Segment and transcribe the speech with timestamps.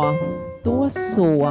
[0.00, 0.14] Ja,
[0.64, 1.42] då så.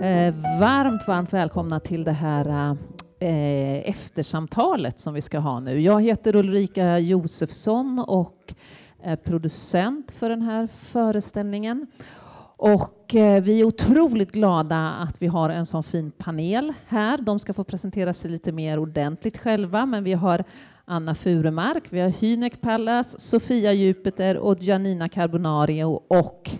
[0.00, 2.76] Eh, varmt, varmt välkomna till det här
[3.18, 5.80] eh, eftersamtalet som vi ska ha nu.
[5.80, 8.54] Jag heter Ulrika Josefsson och
[9.02, 11.86] är producent för den här föreställningen.
[12.56, 17.18] Och eh, vi är otroligt glada att vi har en sån fin panel här.
[17.18, 20.44] De ska få presentera sig lite mer ordentligt själva, men vi har
[20.84, 26.50] Anna Furemark, vi har Hynek Pallas, Sofia Jupiter och Janina Carbonario och,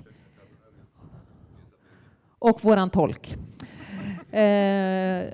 [2.38, 3.36] och våran tolk.
[4.32, 5.26] Eh,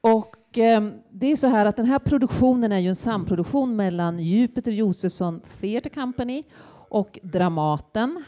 [0.00, 4.18] och eh, det är så här att den här produktionen är ju en samproduktion mellan
[4.18, 6.42] Jupiter Josefsson Theatre Company
[6.88, 8.24] och Dramaten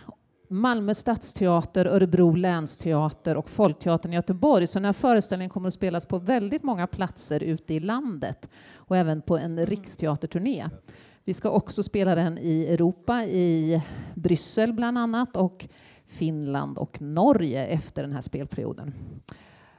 [0.48, 4.66] Malmö stadsteater, Örebro länsteater och Folkteatern i Göteborg.
[4.66, 8.96] Så den här föreställningen kommer att spelas på väldigt många platser ute i landet och
[8.96, 10.68] även på en riksteaterturné.
[11.24, 13.82] Vi ska också spela den i Europa, i
[14.14, 15.68] Bryssel bland annat och
[16.06, 18.94] Finland och Norge efter den här spelperioden.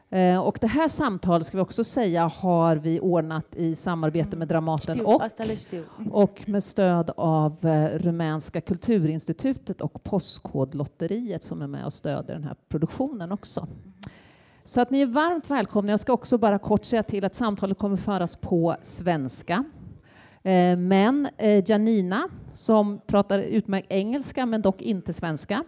[0.10, 4.48] Eh, och det här samtalet ska vi också säga har vi ordnat i samarbete med
[4.48, 5.22] Dramaten och,
[6.12, 12.44] och med stöd av eh, Rumänska kulturinstitutet och Postkodlotteriet som är med och stöder den
[12.44, 13.68] här produktionen också.
[14.64, 15.92] Så att ni är varmt välkomna.
[15.92, 19.64] Jag ska också bara kort säga till att samtalet kommer föras på svenska.
[20.44, 21.28] Eh, men
[21.66, 25.64] Janina, som pratar utmärkt engelska men dock inte svenska,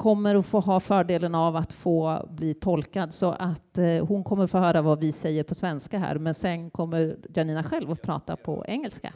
[0.00, 4.46] kommer att få ha fördelen av att få bli tolkad så att eh, hon kommer
[4.46, 8.36] få höra vad vi säger på svenska här, men sen kommer Janina själv att prata
[8.36, 9.12] på engelska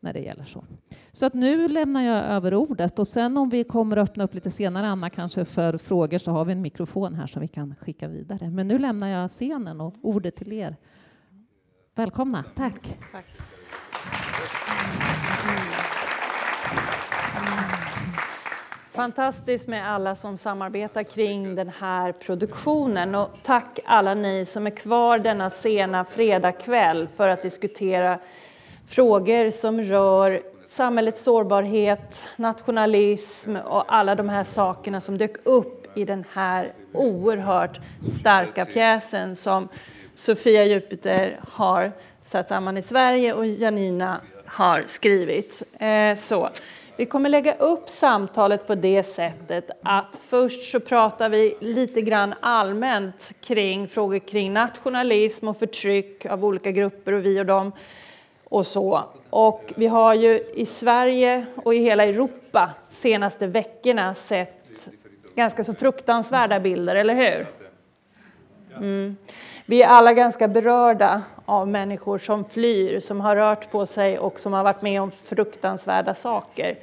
[0.00, 0.64] när det gäller så.
[1.12, 4.34] Så att nu lämnar jag över ordet och sen om vi kommer att öppna upp
[4.34, 7.74] lite senare, Anna, kanske för frågor så har vi en mikrofon här som vi kan
[7.80, 8.50] skicka vidare.
[8.50, 10.76] Men nu lämnar jag scenen och ordet till er.
[11.94, 12.98] Välkomna, tack.
[13.12, 13.26] tack.
[18.94, 24.70] Fantastiskt med alla som samarbetar kring den här produktionen och tack alla ni som är
[24.70, 28.18] kvar denna sena fredagkväll för att diskutera
[28.88, 36.04] frågor som rör samhällets sårbarhet, nationalism och alla de här sakerna som dök upp i
[36.04, 37.80] den här oerhört
[38.20, 39.68] starka pjäsen som
[40.14, 41.92] Sofia Jupiter har
[42.24, 45.62] satt samman i Sverige och Janina har skrivit.
[45.78, 46.48] Eh, så.
[46.96, 52.34] Vi kommer lägga upp samtalet på det sättet att först så pratar vi lite grann
[52.40, 57.72] allmänt kring frågor kring nationalism och förtryck av olika grupper och vi och dem
[58.44, 59.04] och så.
[59.30, 64.88] Och vi har ju i Sverige och i hela Europa senaste veckorna sett
[65.34, 67.46] ganska så fruktansvärda bilder, eller hur?
[68.76, 69.16] Mm.
[69.66, 74.40] Vi är alla ganska berörda av människor som flyr, som har rört på sig och
[74.40, 76.76] som har varit med om fruktansvärda saker.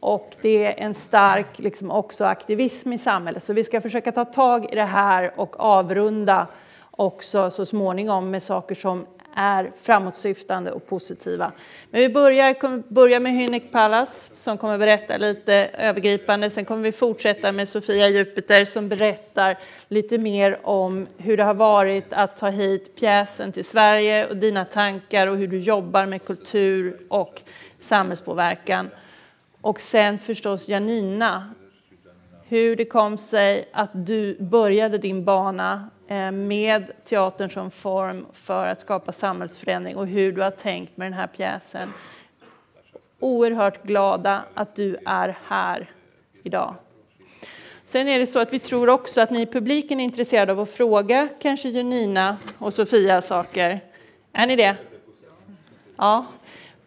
[0.00, 3.44] Och det är en stark liksom, också aktivism i samhället.
[3.44, 6.46] Så vi ska försöka ta tag i det här och avrunda
[6.90, 11.52] också så småningom med saker som är framåtsyftande och positiva.
[11.90, 16.50] Men vi börjar, börjar med Hynek Pallas som kommer berätta lite övergripande.
[16.50, 19.58] Sen kommer vi fortsätta med Sofia Jupiter som berättar
[19.88, 24.64] lite mer om hur det har varit att ta hit pjäsen till Sverige och dina
[24.64, 27.42] tankar och hur du jobbar med kultur och
[27.78, 28.90] samhällspåverkan.
[29.60, 31.54] Och sen förstås Janina,
[32.48, 38.66] hur det kom sig att du började din bana Eh, med teatern som form för
[38.66, 41.92] att skapa samhällsförändring och hur du har tänkt med den här pjäsen.
[43.20, 45.90] Oerhört glada att du är här
[46.42, 46.74] idag.
[47.84, 50.60] Sen är det så att vi tror också att ni i publiken är intresserade av
[50.60, 53.80] att fråga kanske Janina och Sofia saker.
[54.32, 54.76] Är ni det?
[55.96, 56.26] Ja,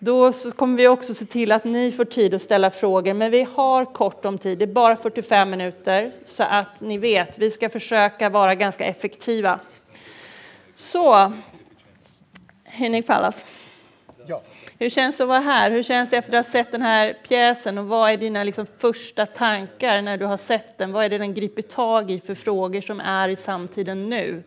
[0.03, 3.47] då kommer vi också se till att ni får tid att ställa frågor, men vi
[3.55, 4.57] har kort om tid.
[4.57, 7.37] Det är bara 45 minuter, så att ni vet.
[7.37, 9.59] Vi ska försöka vara ganska effektiva.
[10.75, 11.33] Så,
[12.63, 13.45] Henrik Pallas.
[14.27, 14.41] Ja.
[14.79, 15.71] Hur känns det att vara här?
[15.71, 17.77] Hur känns det efter att ha sett den här pjäsen?
[17.77, 20.91] Och vad är dina liksom första tankar när du har sett den?
[20.91, 24.43] Vad är det den griper tag i för frågor som är i samtiden nu?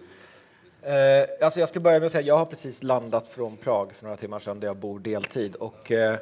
[0.86, 4.04] Eh, alltså jag ska börja med att säga jag har precis landat från Prag för
[4.04, 6.18] några timmar sedan där jag bor deltid och eh,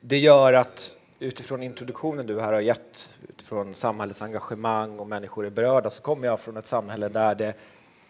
[0.00, 5.50] det gör att utifrån introduktionen du här har gett, utifrån samhällets engagemang och människor är
[5.50, 7.54] berörda, så kommer jag från ett samhälle där det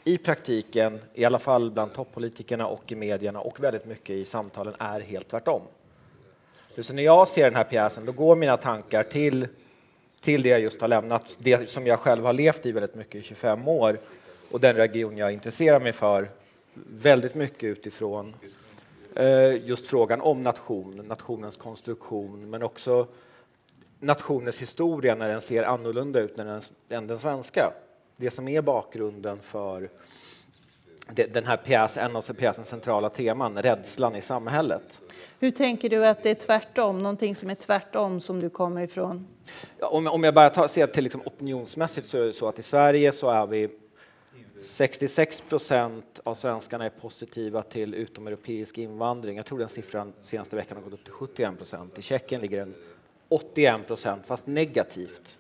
[0.05, 4.75] i praktiken, i alla fall bland toppolitikerna och i medierna och väldigt mycket i samtalen,
[4.79, 5.63] är helt tvärtom.
[6.79, 9.49] Så när jag ser den här pjäsen, då går mina tankar till,
[10.21, 13.15] till det jag just har lämnat, det som jag själv har levt i väldigt mycket
[13.15, 13.99] i 25 år,
[14.53, 16.31] och den region jag intresserar mig för
[16.75, 18.35] väldigt mycket utifrån
[19.17, 23.07] eh, just frågan om nation, nationens konstruktion, men också
[24.01, 27.73] nationens historia när den ser annorlunda ut än den, än den svenska.
[28.17, 29.91] Det som är bakgrunden för
[31.33, 35.01] den här pjäsen, en av pjäsens centrala teman, rädslan i samhället.
[35.41, 39.27] Hur tänker du att det är tvärtom, någonting som är tvärtom som du kommer ifrån?
[39.81, 42.63] Om, om jag bara tar, ser till liksom opinionsmässigt så är det så att i
[42.63, 43.69] Sverige så är vi
[44.63, 49.37] 66 procent av svenskarna är positiva till utomeuropeisk invandring.
[49.37, 51.99] Jag tror den siffran senaste veckan har gått upp till 71 procent.
[51.99, 52.75] I Tjeckien ligger den
[53.29, 55.39] 81 procent, fast negativt.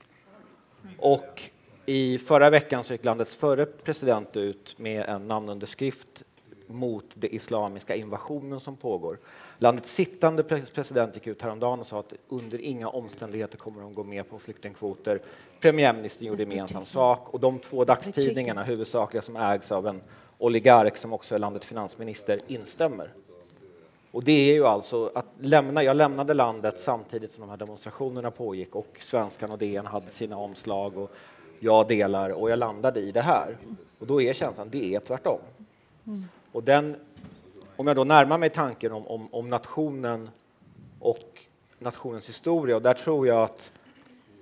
[0.98, 1.50] Och
[1.86, 6.22] i förra veckan så gick landets förre president ut med en namnunderskrift
[6.68, 9.18] mot den islamiska invasionen som pågår.
[9.58, 14.04] Landets sittande president gick ut häromdagen och sa att under inga omständigheter kommer de gå
[14.04, 15.20] med på flyktingkvoter.
[15.60, 20.02] Premiärministern gjorde gemensam sak och de två dagstidningarna, huvudsakliga som ägs av en
[20.38, 23.12] oligark som också är landets finansminister, instämmer.
[24.10, 28.30] Och det är ju alltså att lämna, jag lämnade landet samtidigt som de här demonstrationerna
[28.30, 31.10] pågick och Svenskan och DN hade sina omslag och
[31.60, 33.56] jag delar och jag landade i det här.
[33.98, 35.40] Och då är känslan, det är tvärtom.
[36.06, 36.24] Mm.
[36.52, 36.96] Och den,
[37.76, 40.30] om jag då närmar mig tanken om, om, om nationen
[41.00, 41.40] och
[41.78, 43.72] nationens historia, och där tror jag att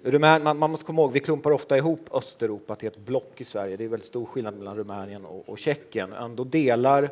[0.02, 3.44] Rumän, man, man, måste komma ihåg, vi klumpar ofta ihop Östeuropa till ett block i
[3.44, 3.76] Sverige.
[3.76, 6.12] Det är väldigt stor skillnad mellan Rumänien och, och Tjeckien.
[6.12, 7.10] Ändå delar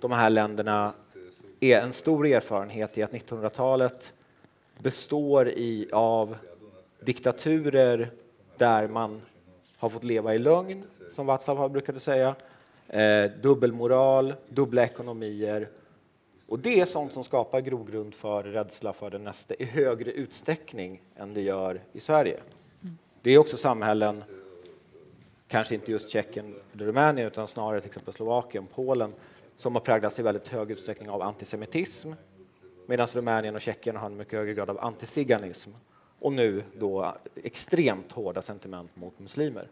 [0.00, 0.92] de här länderna
[1.60, 4.12] är en stor erfarenhet i att 1900-talet
[4.78, 6.36] består i, av
[7.00, 8.10] diktaturer
[8.56, 9.20] där man
[9.76, 10.84] har fått leva i lögn,
[11.14, 12.34] som Václav brukade säga,
[12.88, 15.68] eh, dubbelmoral, dubbla ekonomier.
[16.46, 21.02] Och det är sånt som skapar grogrund för rädsla för den nästa i högre utsträckning
[21.16, 22.40] än det gör i Sverige.
[23.22, 24.24] Det är också samhällen,
[25.48, 29.12] kanske inte just Tjeckien eller Rumänien utan snarare till exempel Slovakien, Polen,
[29.56, 32.12] som har präglats i väldigt hög utsträckning av antisemitism
[32.86, 35.70] medan Rumänien och Tjeckien har en mycket högre grad av antiziganism
[36.18, 39.68] och nu då extremt hårda sentiment mot muslimer.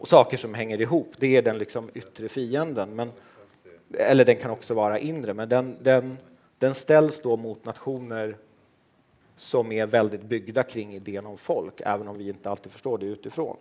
[0.00, 3.12] Och saker som hänger ihop, det är den liksom yttre fienden, men,
[3.92, 6.16] eller den kan också vara inre, men den, den,
[6.58, 8.36] den ställs då mot nationer
[9.36, 13.06] som är väldigt byggda kring idén om folk, även om vi inte alltid förstår det
[13.06, 13.56] utifrån.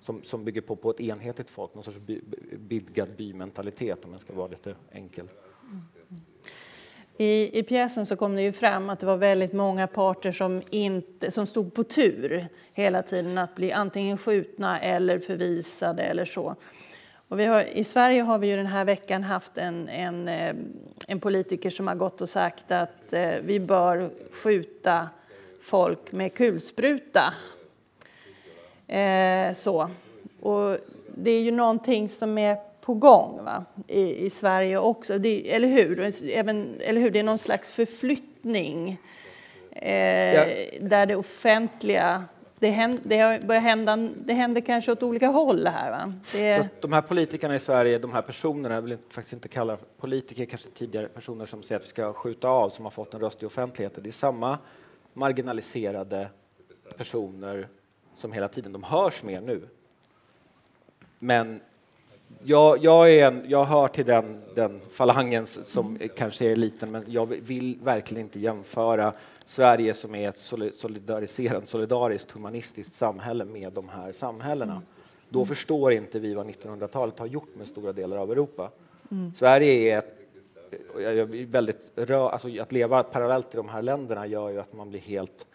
[0.00, 4.20] Som, som bygger på, på ett enhetligt folk, någon sorts by, vidgad bymentalitet om jag
[4.20, 5.28] ska vara lite enkel.
[5.62, 6.20] Mm.
[7.16, 10.62] I, I pjäsen så kom det ju fram att det var väldigt många parter som,
[10.70, 16.56] inte, som stod på tur hela tiden att bli antingen skjutna eller förvisade eller så.
[17.28, 20.54] Och vi har, I Sverige har vi ju den här veckan haft en, en, eh,
[21.06, 25.08] en politiker som har gått och sagt att eh, vi bör skjuta
[25.62, 27.34] folk med kulspruta.
[28.86, 29.90] Eh, så.
[30.40, 30.78] Och
[31.14, 33.64] det är ju någonting som är på gång va?
[33.86, 36.12] I, i Sverige också, det, eller, hur?
[36.30, 37.10] Även, eller hur?
[37.10, 38.98] Det är någon slags förflyttning
[39.70, 40.44] eh, ja.
[40.80, 42.24] där det offentliga
[42.58, 45.90] det, händer, det, börjar hända, det händer kanske åt olika håll här.
[45.90, 46.14] Va?
[46.32, 46.82] Det...
[46.82, 50.70] de här politikerna i Sverige, de här personerna, jag vill faktiskt inte kalla politiker, kanske
[50.70, 53.46] tidigare personer som säger att vi ska skjuta av, som har fått en röst i
[53.46, 54.02] offentligheten.
[54.02, 54.58] Det är samma
[55.12, 56.28] marginaliserade
[56.96, 57.68] personer
[58.16, 59.68] som hela tiden, de hörs mer nu.
[61.18, 61.60] Men
[62.42, 67.04] jag, jag, är en, jag hör till den, den falangen som kanske är liten, men
[67.08, 69.12] jag vill verkligen inte jämföra
[69.44, 70.38] Sverige som är ett
[70.74, 74.72] solidariserat, solidariskt, humanistiskt samhälle med de här samhällena.
[74.72, 74.84] Mm.
[75.28, 78.70] Då förstår inte vi vad 1900-talet har gjort med stora delar av Europa.
[79.10, 79.34] Mm.
[79.34, 80.14] Sverige är ett
[81.48, 85.00] väldigt rör, alltså att leva parallellt i de här länderna gör ju att man blir
[85.00, 85.46] helt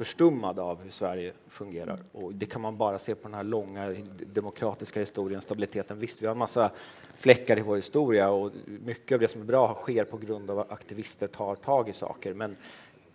[0.00, 1.98] förstummad av hur Sverige fungerar.
[2.12, 3.94] Och det kan man bara se på den här långa
[4.32, 5.98] demokratiska historien, stabiliteten.
[5.98, 6.70] Visst, vi har en massa
[7.16, 10.58] fläckar i vår historia och mycket av det som är bra sker på grund av
[10.58, 12.34] att aktivister tar tag i saker.
[12.34, 12.56] Men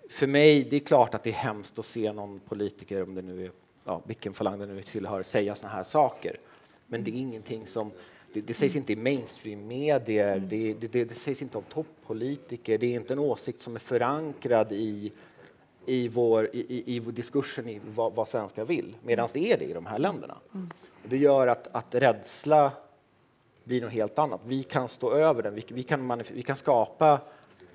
[0.10, 3.22] för mig, det är klart att det är hemskt att se någon politiker, om det
[3.22, 3.51] nu är
[3.86, 6.38] ja, vilken falang det nu tillhör, säga sådana här saker.
[6.88, 7.92] Men det är ingenting som
[8.34, 12.96] det, det sägs inte i mainstream-medier, det, det, det, sägs inte av toppolitiker, det är
[12.96, 15.12] inte en åsikt som är förankrad i
[15.86, 19.65] i, vår, i, i, i diskursen i vad, vad svenskar vill, medan det är det
[19.65, 20.38] i de här länderna.
[20.54, 20.70] Mm.
[21.04, 22.72] Det gör att, att rädsla
[23.63, 24.42] blir något helt annat.
[24.46, 27.20] Vi kan stå över den, vi, vi kan, vi kan skapa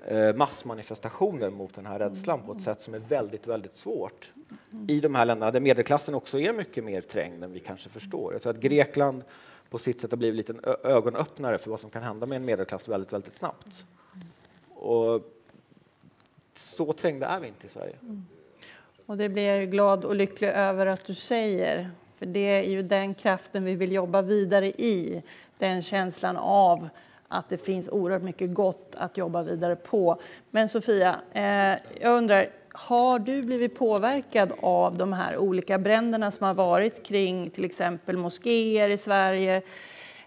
[0.05, 4.31] eh, massmanifestationer mot den här rädslan på ett sätt som är väldigt, väldigt svårt
[4.87, 8.33] i de här länderna där medelklassen också är mycket mer trängd än vi kanske förstår.
[8.33, 9.23] Jag tror att Grekland
[9.69, 12.87] på sitt sätt har blivit en ögonöppnare för vad som kan hända med en medelklass
[12.87, 13.85] väldigt, väldigt snabbt.
[14.69, 15.21] Och
[16.61, 17.95] så trängda är vi inte i Sverige.
[18.01, 18.25] Mm.
[19.05, 21.91] Och det blir jag ju glad och lycklig över att du säger.
[22.19, 25.23] För det är ju den kraften vi vill jobba vidare i.
[25.57, 26.89] Den känslan av
[27.27, 30.21] att det finns oerhört mycket gott att jobba vidare på.
[30.49, 36.47] Men Sofia, eh, jag undrar, har du blivit påverkad av de här olika bränderna som
[36.47, 39.61] har varit kring till exempel moskéer i Sverige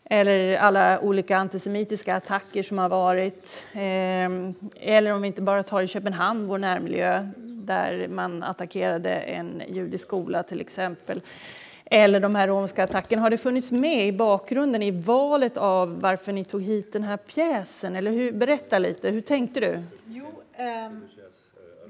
[0.04, 3.64] eller alla olika antisemitiska attacker som har varit.
[3.72, 7.28] Ehm, eller om vi inte bara tar i Köpenhamn, vår närmiljö,
[7.64, 11.20] där man attackerade en judisk skola till exempel.
[11.84, 13.22] Eller de här romska attackerna.
[13.22, 17.16] Har det funnits med i bakgrunden i valet av varför ni tog hit den här
[17.16, 17.96] pjäsen?
[17.96, 19.82] Eller hur, berätta lite, hur tänkte du?
[20.06, 20.26] Jo,
[20.86, 21.08] um,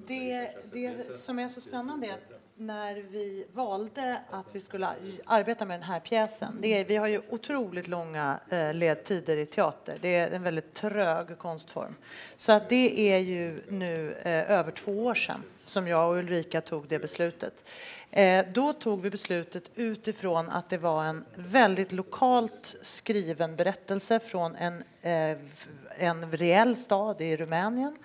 [0.06, 4.88] det, det som är så spännande är att när vi valde att vi skulle
[5.24, 6.58] arbeta med den här pjäsen.
[6.60, 9.98] Det är, vi har ju otroligt långa eh, ledtider i teater.
[10.00, 11.94] Det är en väldigt trög konstform.
[12.36, 16.60] Så att det är ju nu eh, över två år sedan som jag och Ulrika
[16.60, 17.64] tog det beslutet.
[18.10, 24.56] Eh, då tog vi beslutet utifrån att det var en väldigt lokalt skriven berättelse från
[24.56, 24.84] en,
[25.98, 27.96] en reell stad i Rumänien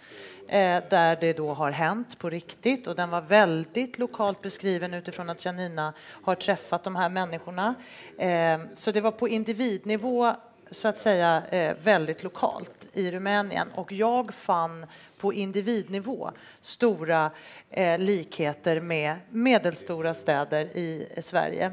[0.49, 5.29] eh, där det då har hänt på riktigt och den var väldigt lokalt beskriven utifrån
[5.29, 7.75] att Janina har träffat de här människorna.
[8.17, 10.35] Eh, så det var på individnivå
[10.71, 14.85] så att säga eh, väldigt lokalt i Rumänien och jag fann
[15.17, 17.31] på individnivå stora
[17.69, 21.71] eh, likheter med medelstora städer i Sverige.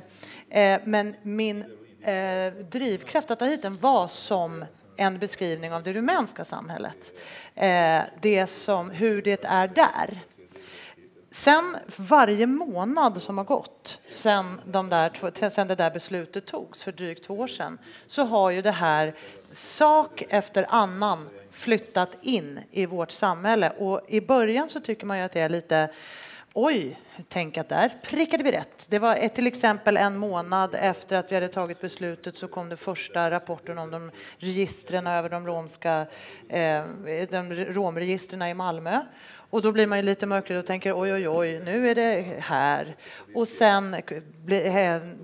[0.50, 1.64] Eh, men min
[2.02, 4.64] eh, drivkraft att ta hit den var som
[4.96, 7.12] en beskrivning av det rumänska samhället.
[7.54, 10.20] Eh, det som, hur det är där.
[11.30, 16.92] Sen varje månad som har gått sen, de där, sen det där beslutet togs för
[16.92, 19.14] drygt två år sedan så har ju det här
[19.52, 23.70] sak efter annan flyttat in i vårt samhälle.
[23.70, 25.88] Och I början så tycker man ju att det är lite
[26.58, 28.86] Oj, tänk att där prickade vi rätt.
[28.90, 32.68] Det var ett, till exempel en månad efter att vi hade tagit beslutet så kom
[32.68, 36.06] den första rapporten om de registren över de romska
[36.48, 36.84] eh,
[37.30, 39.00] de romregistren i Malmö.
[39.50, 42.40] Och då blir man ju lite mörkrädd och tänker oj, oj, oj, nu är det
[42.40, 42.96] här.
[43.34, 43.96] Och sen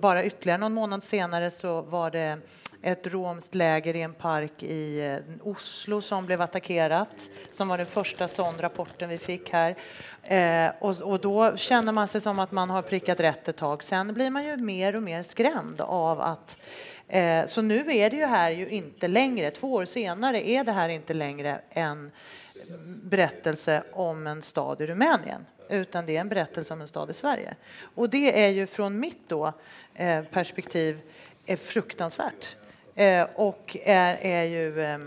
[0.00, 2.38] bara ytterligare någon månad senare så var det
[2.82, 7.86] ett romskt läger i en park i eh, Oslo som blev attackerat, som var den
[7.86, 9.76] första sån rapporten vi fick här.
[10.22, 13.84] Eh, och, och, då känner man sig som att man har prickat rätt ett tag.
[13.84, 16.58] Sen blir man ju mer och mer skrämd av att
[17.08, 20.72] eh, så nu är det ju här ju inte längre, två år senare är det
[20.72, 22.10] här inte längre en
[23.02, 27.14] berättelse om en stad i Rumänien utan det är en berättelse om en stad i
[27.14, 27.54] Sverige.
[27.94, 29.52] Och det är ju från mitt då,
[29.94, 31.00] eh, perspektiv
[31.46, 32.56] är fruktansvärt.
[32.94, 34.98] Eh, och är, är ju eh,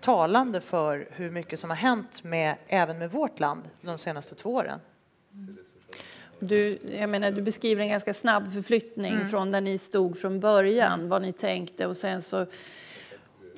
[0.00, 4.54] talande för hur mycket som har hänt med, även med vårt land de senaste två
[4.54, 4.80] åren.
[6.38, 9.28] Du, jag menar, du beskriver en ganska snabb förflyttning mm.
[9.28, 11.08] från där ni stod från början, mm.
[11.08, 12.46] vad ni tänkte och sen så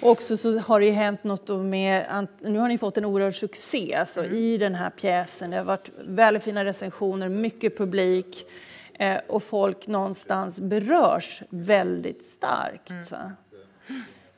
[0.03, 4.25] också så har det hänt något med, nu har ni fått en oerhörd succé alltså,
[4.25, 4.37] mm.
[4.37, 5.51] i den här pjäsen.
[5.51, 8.47] Det har varit väldigt fina recensioner, mycket publik
[8.99, 12.91] eh, och folk någonstans berörs väldigt starkt.
[12.91, 13.33] Mm.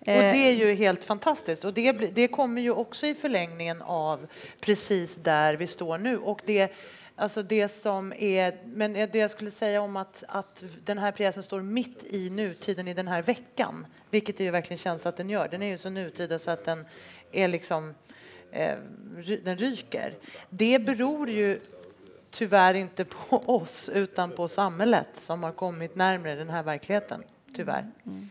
[0.01, 4.27] Och det är ju helt fantastiskt och det, det kommer ju också i förlängningen av
[4.61, 6.73] precis där vi står nu och det
[7.17, 11.43] Alltså det som är, men det jag skulle säga om att, att den här pjäsen
[11.43, 15.31] står mitt i nutiden i den här veckan, vilket det ju verkligen känns att den
[15.31, 15.49] gör.
[15.49, 16.85] Den är ju så nutida så att den
[17.33, 17.95] är liksom,
[18.53, 18.79] eh,
[19.43, 20.15] den ryker.
[20.51, 21.61] Det beror ju
[22.31, 27.23] tyvärr inte på oss utan på samhället som har kommit närmare den här verkligheten,
[27.55, 27.91] tyvärr.
[28.07, 28.29] Mm.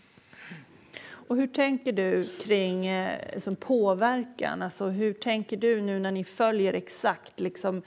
[1.30, 4.62] Och hur tänker du kring eh, som påverkan?
[4.62, 7.82] Alltså, hur tänker du nu när ni följer exakt liksom,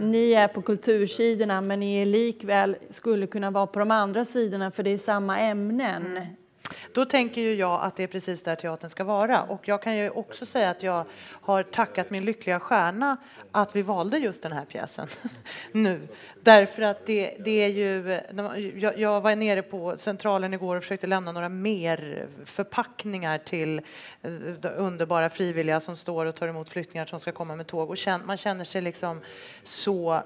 [0.00, 4.70] ni är på kultursidorna men ni är likväl skulle kunna vara på de andra sidorna
[4.70, 6.06] för det är samma ämnen.
[6.06, 6.24] Mm.
[6.94, 9.42] Då tänker ju jag att det är precis där teatern ska vara.
[9.42, 13.16] Och jag kan ju också säga att jag har tackat min lyckliga stjärna
[13.52, 15.06] att vi valde just den här pjäsen
[15.72, 16.08] nu.
[16.42, 18.20] Därför att det, det är ju...
[18.80, 23.80] Jag, jag, var nere på Centralen igår och försökte lämna några mer förpackningar till
[24.22, 24.32] eh,
[24.76, 27.90] underbara frivilliga som står och tar emot flyktingar som ska komma med tåg.
[27.90, 29.20] Och man känner sig liksom
[29.64, 30.22] så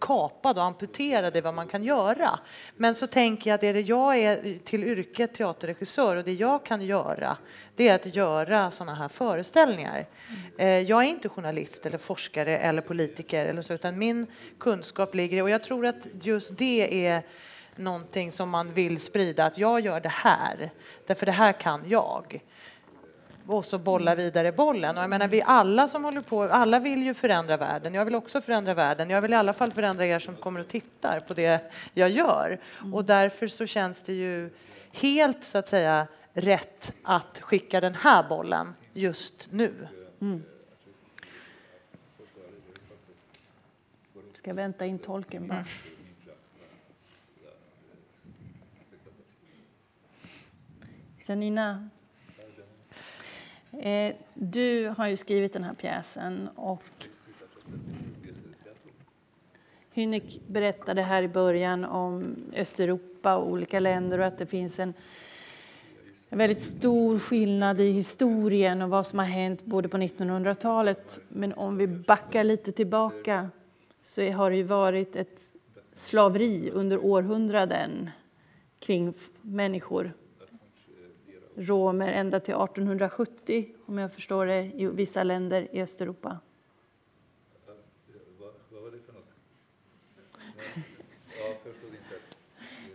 [0.00, 2.38] kapad och amputerad i vad man kan göra.
[2.76, 6.82] Men så tänker jag att det jag är till yrket teaterregissör och det jag kan
[6.82, 7.36] göra
[7.76, 10.06] det är att göra sådana här föreställningar.
[10.58, 10.86] Mm.
[10.86, 14.26] Jag är inte journalist eller forskare eller politiker eller så, utan min
[14.58, 17.22] kunskap ligger i, och jag tror att just det är
[17.76, 20.70] någonting som man vill sprida, att jag gör det här,
[21.06, 22.40] därför det här kan jag
[23.46, 24.96] och så bolla vidare bollen.
[24.96, 27.94] Och jag menar, vi alla som håller på, alla vill ju förändra världen.
[27.94, 29.10] Jag vill också förändra världen.
[29.10, 32.58] Jag vill i alla fall förändra er som kommer och tittar på det jag gör.
[32.92, 34.50] Och därför så känns det ju
[34.92, 39.88] helt så att säga rätt att skicka den här bollen just nu.
[40.20, 40.42] Mm.
[44.46, 45.64] ska vänta in tolken bara.
[51.26, 51.95] Janina, eh,
[53.78, 57.08] Eh, du har ju skrivit den här pjäsen och
[59.92, 64.94] Hynek berättade här i början om Östeuropa och olika länder och att det finns en,
[66.28, 71.20] en väldigt stor skillnad i historien och vad som har hänt både på 1900-talet.
[71.28, 73.50] Men om vi backar lite tillbaka
[74.02, 75.40] så har det ju varit ett
[75.92, 78.10] slaveri under århundraden
[78.78, 80.12] kring människor.
[81.56, 86.38] Romer ända till 1870, om jag förstår det, i vissa länder i Östeuropa.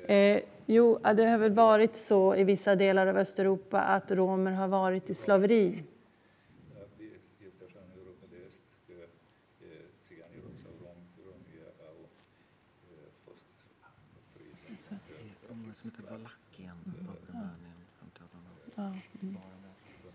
[0.06, 4.68] Eh, jo, det har väl varit så i vissa delar av Östeuropa att romer har
[4.68, 5.84] varit i slaveri.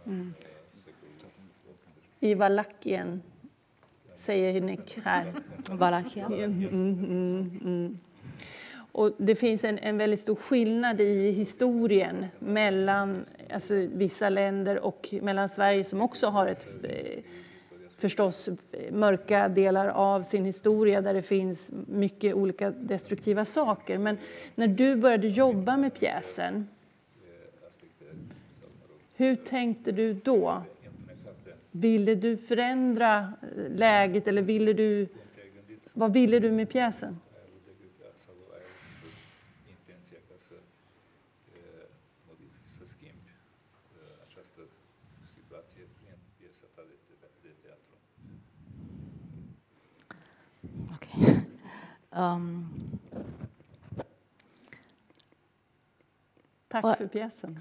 [0.06, 0.34] Mm.
[2.20, 3.22] I Valakien,
[4.14, 5.32] säger Nick här.
[5.70, 6.32] Valakien.
[6.32, 7.98] Mm, mm, mm.
[8.92, 15.14] Och det finns en, en väldigt stor skillnad i historien mellan alltså, vissa länder och
[15.22, 17.22] mellan Sverige som också har ett eh,
[17.98, 18.48] förstås
[18.92, 23.98] mörka delar av sin historia där det finns mycket olika destruktiva saker.
[23.98, 24.18] Men
[24.54, 26.68] när du började jobba med pjäsen,
[29.16, 30.62] hur tänkte du då?
[31.70, 33.32] Ville du förändra
[33.68, 35.08] läget eller ville du,
[35.92, 37.18] vad ville du med pjäsen?
[52.16, 52.68] Um,
[56.68, 56.98] Tack What?
[56.98, 57.60] för pjäsen.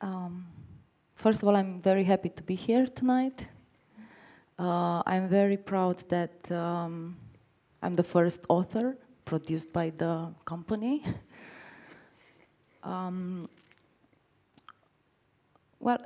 [0.00, 0.46] Um,
[1.14, 3.48] first of all, I'm very happy to be here tonight.
[4.58, 7.16] Uh, I'm very proud that um,
[7.82, 11.02] I'm the first author produced by the company.
[12.82, 13.48] Um,
[15.80, 15.98] well,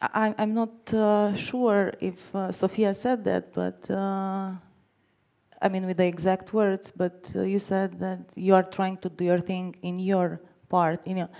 [0.00, 4.50] I, I'm not uh, sure if uh, Sophia said that, but uh,
[5.60, 9.08] I mean with the exact words, but uh, you said that you are trying to
[9.08, 10.40] do your thing in your
[10.76, 11.00] part.
[11.10, 11.30] In your,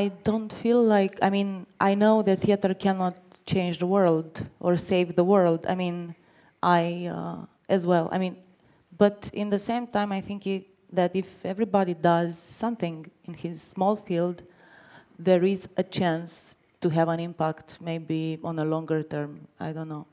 [0.00, 3.16] I don't feel like, I mean, I know that theater cannot
[3.52, 5.60] change the world or save the world.
[5.72, 6.14] I mean,
[6.62, 8.06] I uh, as well.
[8.12, 8.36] I mean,
[8.96, 13.60] but in the same time, I think it, that if everybody does something in his
[13.74, 14.42] small field,
[15.18, 19.32] there is a chance to have an impact, maybe on a longer term.
[19.58, 20.06] I don't know.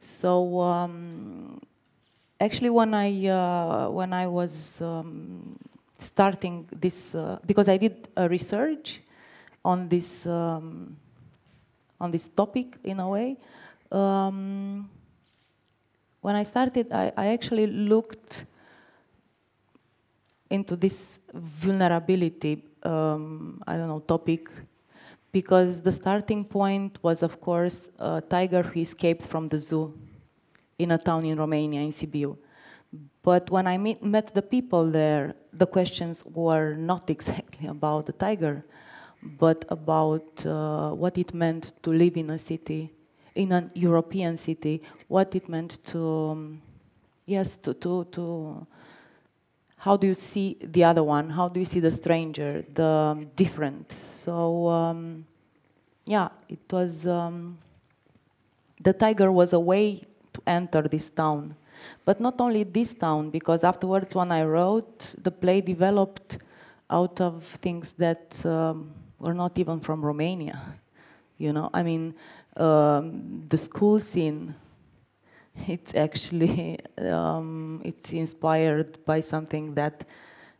[0.00, 1.60] So um,
[2.40, 5.58] actually, when I uh, when I was um,
[6.02, 9.00] starting this, uh, because I did a research
[9.64, 10.96] on this um,
[12.00, 13.36] on this topic in a way.
[13.90, 14.90] Um,
[16.20, 18.46] when I started, I, I actually looked
[20.50, 24.48] into this vulnerability, um, I don't know, topic,
[25.30, 29.94] because the starting point was, of course, a tiger who escaped from the zoo
[30.78, 32.36] in a town in Romania, in Sibiu.
[33.22, 38.12] But when I meet, met the people there, the questions were not exactly about the
[38.12, 38.64] tiger,
[39.22, 42.92] but about uh, what it meant to live in a city,
[43.34, 46.00] in an European city, what it meant to,
[46.32, 46.62] um,
[47.26, 48.66] yes, to, to, to
[49.82, 51.28] how do you see the other one?
[51.28, 53.90] How do you see the stranger, the different?
[53.90, 55.26] So, um,
[56.04, 57.58] yeah, it was, um,
[58.80, 60.02] the tiger was a way
[60.34, 61.56] to enter this town.
[62.04, 66.38] But not only this town, because afterwards when I wrote, the play developed
[66.90, 70.60] out of things that um, were not even from Romania.
[71.38, 72.14] You know, I mean,
[72.56, 74.54] um, the school scene,
[75.66, 80.04] it's actually um, it's inspired by something that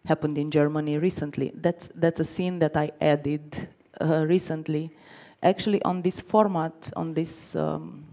[0.04, 1.52] happened in Germany recently.
[1.54, 3.68] That's that's a scene that I added
[4.00, 4.90] uh, recently,
[5.42, 8.04] actually on this format, on this um,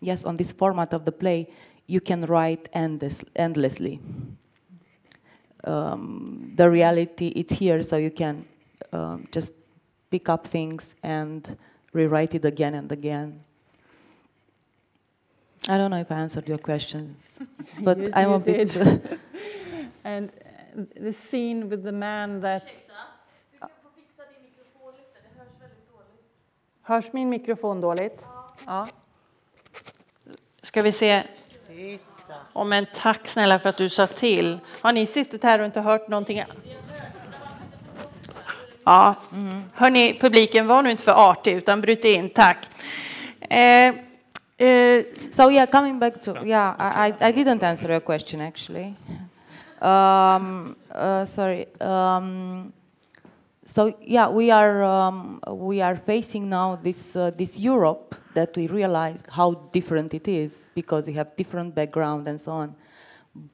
[0.00, 1.48] yes, on this format of the play,
[1.88, 3.98] you can write endless, endlessly.
[5.64, 8.44] Um, the reality it's here, so you can
[8.92, 9.52] um, just
[10.10, 11.56] pick up things and
[11.92, 13.40] rewrite it again and again.
[15.68, 17.16] I don't know if I answered your question,
[17.80, 18.76] but You- I'm you a bit.
[20.04, 22.62] And uh, the scene with the man that...
[26.82, 28.24] Hörs min mikrofon dåligt?
[28.66, 28.88] Ja.
[30.62, 31.26] ska vi se.
[32.52, 34.58] Oh, men tack snälla för att du sa till.
[34.80, 36.42] Har ni suttit här och inte hört någonting?
[38.84, 39.62] Ja, mm.
[39.74, 42.68] hörni, publiken var nu inte för artig utan bryt in, tack.
[43.40, 43.94] Eh,
[44.60, 45.02] uh,
[45.32, 46.74] so yeah, coming back to yeah,
[47.06, 48.94] I, I didn't answer your question actually.
[49.80, 51.66] Um, uh, sorry.
[51.80, 52.72] Um,
[53.78, 58.66] so yeah, we are um, we are facing now this uh, this Europe that we
[58.66, 62.74] realized how different it is because we have different background and so on.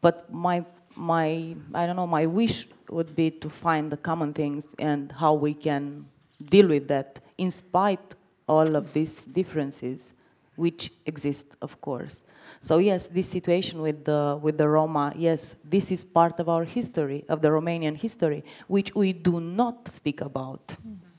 [0.00, 0.64] But my
[0.96, 5.34] my I don't know my wish would be to find the common things and how
[5.34, 6.06] we can
[6.42, 8.14] deal with that in spite
[8.48, 10.14] all of these differences
[10.56, 12.22] which exist, of course.
[12.60, 16.64] So yes, this situation with the, with the Roma, yes, this is part of our
[16.64, 20.76] history, of the Romanian history, which we do not speak about.
[20.82, 21.14] Mm -hmm.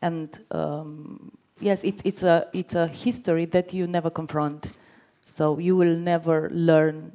[0.00, 4.70] And um, yes, it's, it's, a, it's a history that you never confront.
[5.24, 7.12] So you will never learn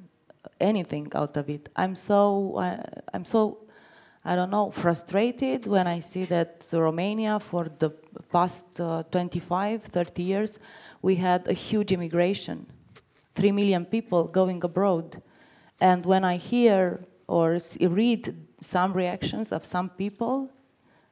[0.60, 1.70] anything out of it.
[1.76, 2.78] I'm so, uh,
[3.14, 3.58] I'm so,
[4.24, 7.90] I don't know, frustrated when I see that Romania for the
[8.32, 10.60] past uh, 25, 30 years
[11.02, 12.66] we had a huge immigration,
[13.38, 15.22] three million people going abroad.
[15.80, 20.50] And when I hear or read some reactions of some people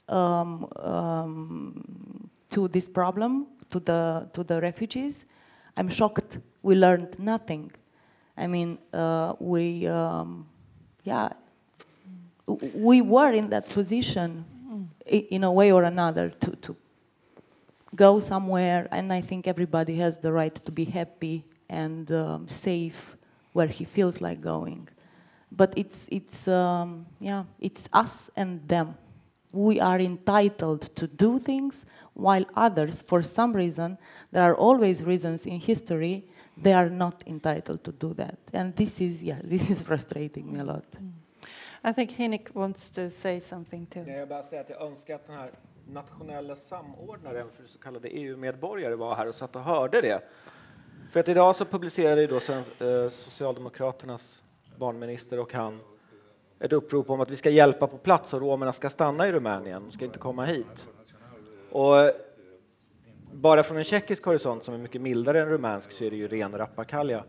[0.10, 5.26] um, um, to this problem, to the, to the refugees,
[5.78, 6.40] I'm shocked.
[6.64, 7.72] We learned nothing.
[8.36, 10.48] I mean, uh, we, um,
[11.04, 11.30] yeah,
[12.74, 14.46] we were in that position
[15.06, 16.76] in a way or another to, to
[17.96, 23.18] go somewhere, and I think everybody has the right to be happy and um, safe
[23.54, 24.88] where he feels like going.
[25.52, 28.96] But it's, it's, um, yeah, it's us and them.
[29.52, 33.98] We are entitled to do things, while others, for some reason,
[34.32, 36.26] there are always reasons in history,
[36.58, 38.38] they are not entitled to do that.
[38.54, 40.86] And this is, yeah, this is frustrating me a lot.
[41.84, 44.04] I think Hinik wants to say something too.
[44.08, 45.52] Jag bara säga att jag önskar att den här
[45.88, 50.22] nationella samordnaren för så kallade EU-medborgare var här och satt och hörde det.
[51.16, 54.44] För att idag så publicerade då eh, Socialdemokraternas
[54.78, 55.80] barnminister och han
[56.60, 59.84] ett upprop om att vi ska hjälpa på plats och romerna ska stanna i Rumänien,
[59.84, 60.88] de ska inte komma hit.
[61.72, 62.12] Och eh,
[63.34, 66.28] bara från en tjeckisk horisont som är mycket mildare än rumänsk så är det ju
[66.28, 67.24] ren rappakalja.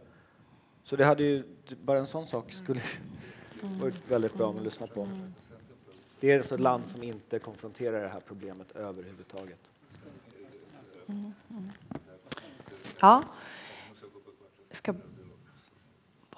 [0.84, 1.42] Så det hade ju,
[1.82, 2.80] bara en sån sak skulle
[3.80, 5.08] varit väldigt bra att lyssna på.
[6.20, 9.70] Det är alltså ett land som inte konfronterar det här problemet överhuvudtaget.
[11.08, 11.70] Mm, mm.
[13.00, 13.22] Ja,
[14.86, 14.94] ska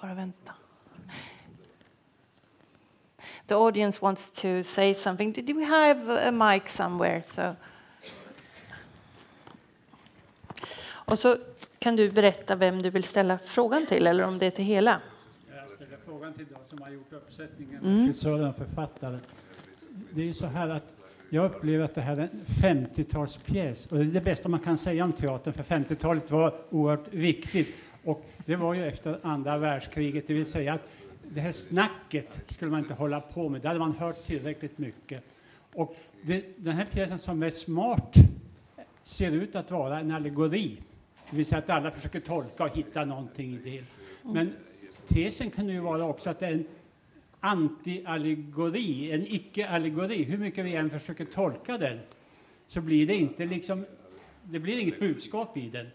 [0.01, 0.53] bara vänta.
[3.47, 5.33] The audience wants to say something.
[5.33, 7.23] Did we have a mic somewhere?
[7.25, 7.41] So.
[10.87, 11.37] Och så
[11.79, 15.01] kan du berätta vem du vill ställa frågan till eller om det är till hela.
[15.55, 18.01] Jag ställer frågan till de som har gjort uppsättningen, mm.
[18.01, 19.19] regissören och författaren
[20.09, 20.93] det är ju så här att
[21.29, 24.77] jag upplever att det här är en 50-talspjäs och det är det bästa man kan
[24.77, 30.27] säga om teatern för 50-talet var oerhört viktigt och det var ju efter andra världskriget,
[30.27, 30.91] det vill säga att
[31.33, 35.23] det här snacket skulle man inte hålla på med, det hade man hört tillräckligt mycket.
[35.73, 38.13] Och det, den här pjäsen som är smart
[39.03, 40.77] ser ut att vara en allegori,
[41.29, 43.83] det vill säga att alla försöker tolka och hitta någonting i det.
[44.23, 44.53] Men
[45.07, 46.67] tesen kan ju vara också att det är en
[47.39, 50.23] anti-allegori, en icke-allegori.
[50.23, 51.99] Hur mycket vi än försöker tolka den
[52.67, 53.85] så blir det inte liksom,
[54.43, 55.87] det blir inget budskap i den.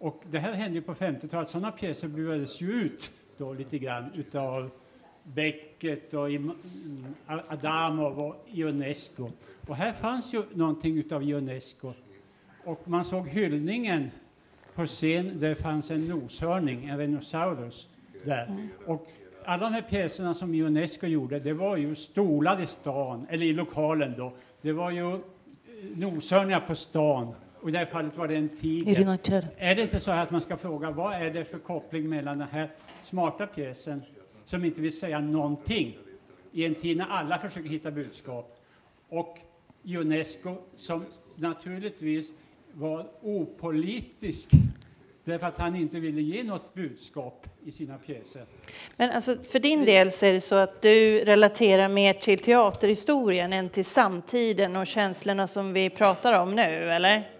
[0.00, 1.48] Och det här hände ju på 50-talet.
[1.48, 4.70] Sådana pjäser buades ju ut då lite grann utav
[5.22, 6.28] Beckett och
[7.26, 9.30] Adamov och Ionesco.
[9.68, 11.92] Och här fanns ju någonting utav Ionesco.
[12.64, 14.10] Och man såg hyllningen
[14.74, 17.88] på scen, det fanns en noshörning, en Rhinosaurus,
[18.24, 18.68] där.
[18.86, 19.08] Och
[19.44, 23.52] alla de här pjäserna som Ionesco gjorde, det var ju stolar i stan, eller i
[23.52, 24.32] lokalen då.
[24.62, 25.20] Det var ju eh,
[25.96, 27.34] noshörningar på stan.
[27.62, 29.18] Och I det här fallet var det en tiger.
[29.56, 32.48] Är det inte så att man ska fråga vad är det för koppling mellan den
[32.48, 32.70] här
[33.02, 34.02] smarta pjäsen,
[34.46, 35.98] som inte vill säga någonting,
[36.52, 38.56] i en tid när alla försöker hitta budskap,
[39.08, 39.38] och
[39.84, 41.04] Unesco som
[41.36, 42.32] naturligtvis
[42.72, 44.50] var opolitisk
[45.24, 48.44] därför att han inte ville ge något budskap i sina pjäser.
[48.96, 53.52] Men alltså, för din del så är det så att du relaterar mer till teaterhistorien
[53.52, 57.39] än till samtiden och känslorna som vi pratar om nu, eller?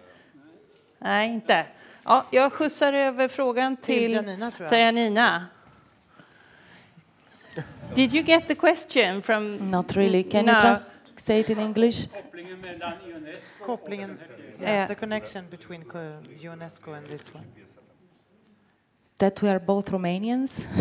[1.00, 1.66] Nej, inte.
[2.04, 4.52] Ja, jag skjutsar över frågan till, Janina.
[4.70, 5.46] Janina.
[7.94, 9.70] Did you get the question from...
[9.70, 10.22] Not really.
[10.22, 10.52] Can no.
[10.52, 10.76] you
[11.16, 12.08] say it in English?
[12.12, 14.18] Kopplingen mellan Unesco Kopplingen,
[14.60, 15.84] yeah, the connection between
[16.40, 17.44] UNESCO and this one.
[19.20, 20.66] that we are both Romanians.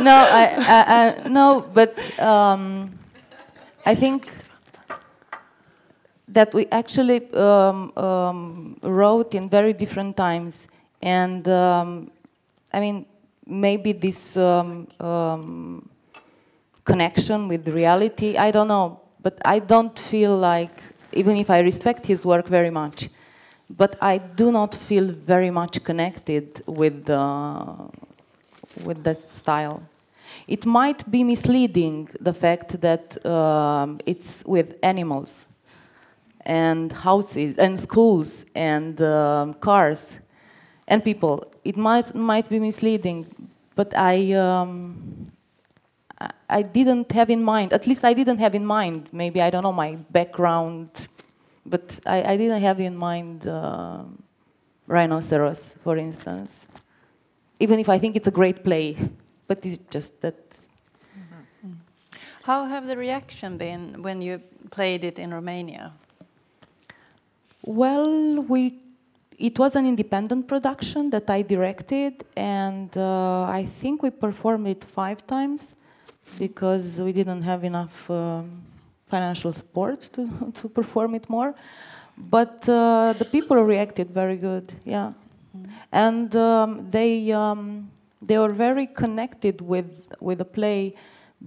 [0.00, 2.98] no, I, I, I, no, but um,
[3.84, 4.28] I think
[6.32, 10.66] that we actually um, um, wrote in very different times,
[11.02, 12.10] and um,
[12.72, 13.06] I mean
[13.46, 15.88] maybe this um, um,
[16.84, 18.36] connection with reality.
[18.36, 20.76] I don't know, but I don't feel like
[21.12, 23.08] even if I respect his work very much,
[23.68, 27.90] but I do not feel very much connected with the,
[28.84, 29.82] with that style.
[30.46, 35.46] It might be misleading the fact that um, it's with animals
[36.46, 40.18] and houses and schools and um, cars
[40.88, 41.44] and people.
[41.64, 43.26] It might might be misleading,
[43.74, 44.32] but I.
[44.32, 45.30] Um,
[46.50, 49.62] I didn't have in mind, at least I didn't have in mind, maybe I don't
[49.62, 51.08] know my background,
[51.64, 54.02] but I, I didn't have in mind uh,
[54.86, 56.66] Rhinoceros, for instance.
[57.58, 58.96] Even if I think it's a great play,
[59.46, 60.36] but it's just that.
[62.42, 65.92] How have the reaction been when you played it in Romania?
[67.62, 68.80] Well, we
[69.40, 74.84] it was an independent production that I directed, and uh, I think we performed it
[74.84, 75.76] five times
[76.38, 78.62] because we didn't have enough um,
[79.06, 81.54] financial support to, to perform it more.
[82.16, 85.12] But uh, the people reacted very good, yeah.
[85.90, 90.94] And um, they, um, they were very connected with, with the play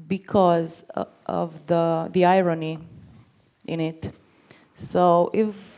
[0.07, 2.79] because uh, of the, the irony
[3.67, 4.11] in it.
[4.73, 5.72] So if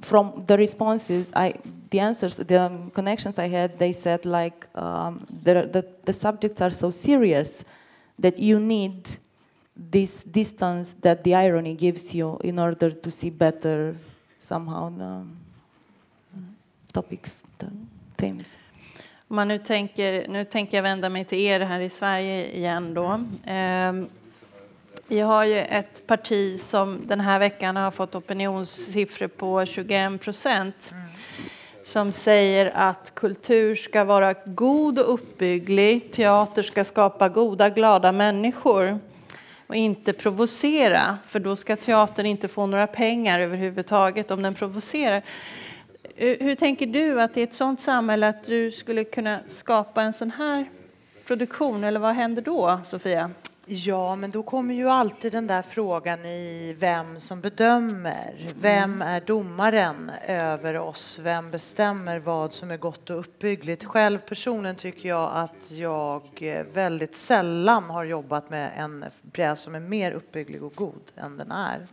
[0.00, 1.54] from the responses, I,
[1.90, 6.60] the answers, the um, connections I had, they said like um, the, the, the subjects
[6.60, 7.64] are so serious
[8.18, 9.08] that you need
[9.76, 13.96] this distance that the irony gives you in order to see better
[14.38, 15.24] somehow the
[16.92, 17.66] topics, the
[18.16, 18.56] themes.
[19.28, 23.12] Man nu, tänker, nu tänker jag vända mig till er här i Sverige igen då.
[23.50, 23.92] Eh,
[25.08, 30.92] vi har ju ett parti som den här veckan har fått opinionssiffror på 21 procent.
[31.84, 38.98] Som säger att kultur ska vara god och uppbygglig, teater ska skapa goda, glada människor
[39.66, 45.22] och inte provocera, för då ska teatern inte få några pengar överhuvudtaget om den provocerar.
[46.16, 50.30] Hur tänker du att i ett sådant samhälle att du skulle kunna skapa en sån
[50.30, 50.70] här
[51.26, 53.30] produktion, eller vad händer då, Sofia?
[53.66, 58.52] Ja, men då kommer ju alltid den där frågan i vem som bedömer.
[58.60, 61.18] Vem är domaren över oss?
[61.22, 63.84] Vem bestämmer vad som är gott och uppbyggligt?
[63.84, 66.22] Själv personligen tycker jag att jag
[66.74, 71.50] väldigt sällan har jobbat med en pjäs som är mer uppbygglig och god än den
[71.50, 71.86] är.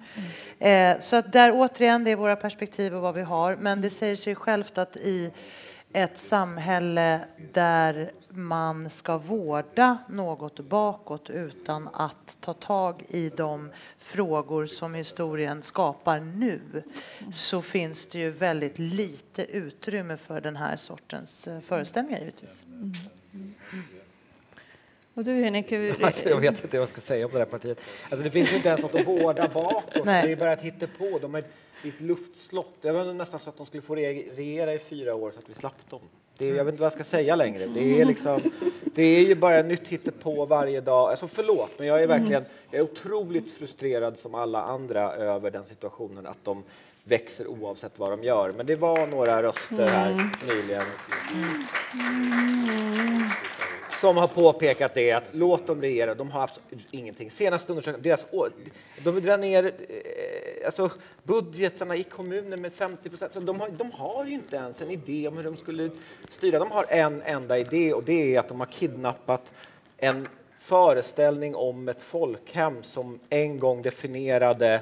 [0.60, 1.02] Mm.
[1.02, 3.56] Så att där återigen, det är våra perspektiv och vad vi har.
[3.56, 5.32] Men det säger sig självt att i
[5.94, 7.20] ett samhälle
[7.52, 15.64] där man ska vårda något bakåt utan att ta tag i de frågor som historien
[15.64, 16.62] skapar nu
[17.32, 22.66] så finns det ju väldigt lite utrymme för den här sortens eh, föreställningar givetvis.
[22.74, 22.94] Mm.
[25.14, 27.82] Och du Henrik, alltså, jag vet inte vad jag ska säga om det här partiet.
[28.10, 30.06] Alltså, det finns ju inte ens något att vårda bakåt.
[30.06, 30.28] Nej.
[30.28, 31.20] Det är bara att hitta på.
[31.20, 31.44] De är
[31.84, 32.76] ett luftslott.
[32.82, 35.54] Det var nästan så att de skulle få regera i fyra år så att vi
[35.54, 36.02] slapp dem.
[36.42, 37.68] Det är, jag vet inte vad jag ska säga längre.
[37.68, 38.42] Det är, liksom,
[38.84, 41.10] det är ju bara nytt hittepå varje dag.
[41.10, 45.66] Alltså förlåt, men jag är verkligen jag är otroligt frustrerad som alla andra över den
[45.66, 46.64] situationen att de
[47.04, 48.52] växer oavsett vad de gör.
[48.52, 50.30] Men det var några röster här mm.
[50.48, 50.84] nyligen.
[54.04, 57.32] Mm som har påpekat det att låt dem regera, de har absolut ingenting.
[57.32, 58.26] Senaste undersökningen, deras,
[59.04, 60.90] de vill dra ner eh, alltså,
[61.24, 63.46] budgetarna i kommuner med 50 procent.
[63.46, 65.90] De har, de har ju inte ens en idé om hur de skulle
[66.30, 66.60] styra.
[66.60, 69.54] De har en enda idé och det är att de har kidnappat
[69.98, 70.28] en
[70.60, 74.82] föreställning om ett folkhem som en gång definierade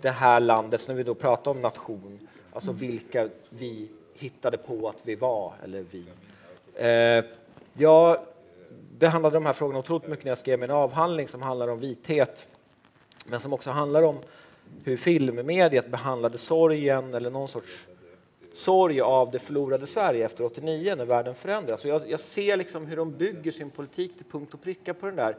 [0.00, 4.88] det här landet, så när vi då pratar om nation, alltså vilka vi hittade på
[4.88, 6.04] att vi var, eller vi.
[6.74, 7.24] Eh,
[7.78, 8.18] jag
[8.98, 12.48] behandlade de här frågorna otroligt mycket när jag skrev min avhandling som handlar om vithet,
[13.26, 14.18] men som också handlar om
[14.84, 17.86] hur filmmediet behandlade sorgen eller någon sorts
[18.54, 21.84] sorg av det förlorade Sverige efter 89 när världen förändras.
[21.84, 25.06] Och jag, jag ser liksom hur de bygger sin politik till punkt och pricka på
[25.06, 25.36] den där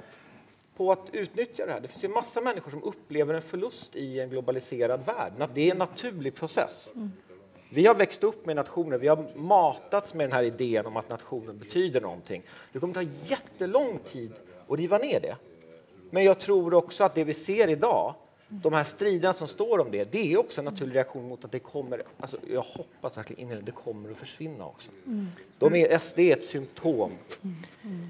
[0.78, 1.80] på att utnyttja det här.
[1.80, 5.50] Det finns ju massa människor som upplever en förlust i en globaliserad värld.
[5.54, 6.92] Det är en naturlig process.
[6.96, 7.12] Mm.
[7.70, 11.10] Vi har växt upp med nationer, vi har matats med den här idén om att
[11.10, 12.44] nationen betyder någonting.
[12.74, 14.32] Det kommer ta jättelång tid
[14.68, 15.36] att riva ner det.
[16.10, 18.14] Men jag tror också att det vi ser idag,
[18.50, 21.52] De här striderna som står om det, det är också en naturlig reaktion mot att
[21.52, 24.92] det kommer, alltså jag hoppas verkligen innerligt, det kommer att försvinna också.
[25.60, 27.12] De är, SD är ett symptom.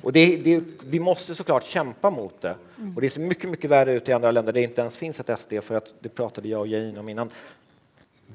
[0.04, 2.56] Och det, det, vi måste såklart kämpa mot det.
[2.96, 5.20] Och det ser mycket, mycket värre ut i andra länder där det inte ens finns
[5.20, 7.30] ett SD, för att det pratade jag och Jane om innan.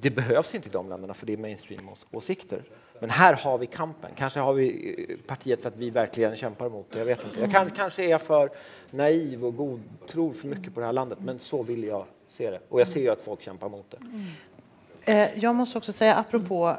[0.02, 2.62] Det behövs inte i de länderna för det är mainstream-åsikter.
[3.00, 4.10] Men här har vi kampen.
[4.16, 6.98] Kanske har vi eh, partiet för att vi verkligen kämpar emot det.
[6.98, 7.40] Jag vet inte.
[7.40, 8.50] Jag kan, kanske är jag för
[8.90, 12.50] naiv och god, tror för mycket på det här landet, men så vill jag se
[12.50, 12.60] det.
[12.68, 13.96] Och jag ser ju att folk kämpar mot det.
[13.96, 14.26] Mm.
[15.04, 16.76] Eh, jag måste också säga, apropå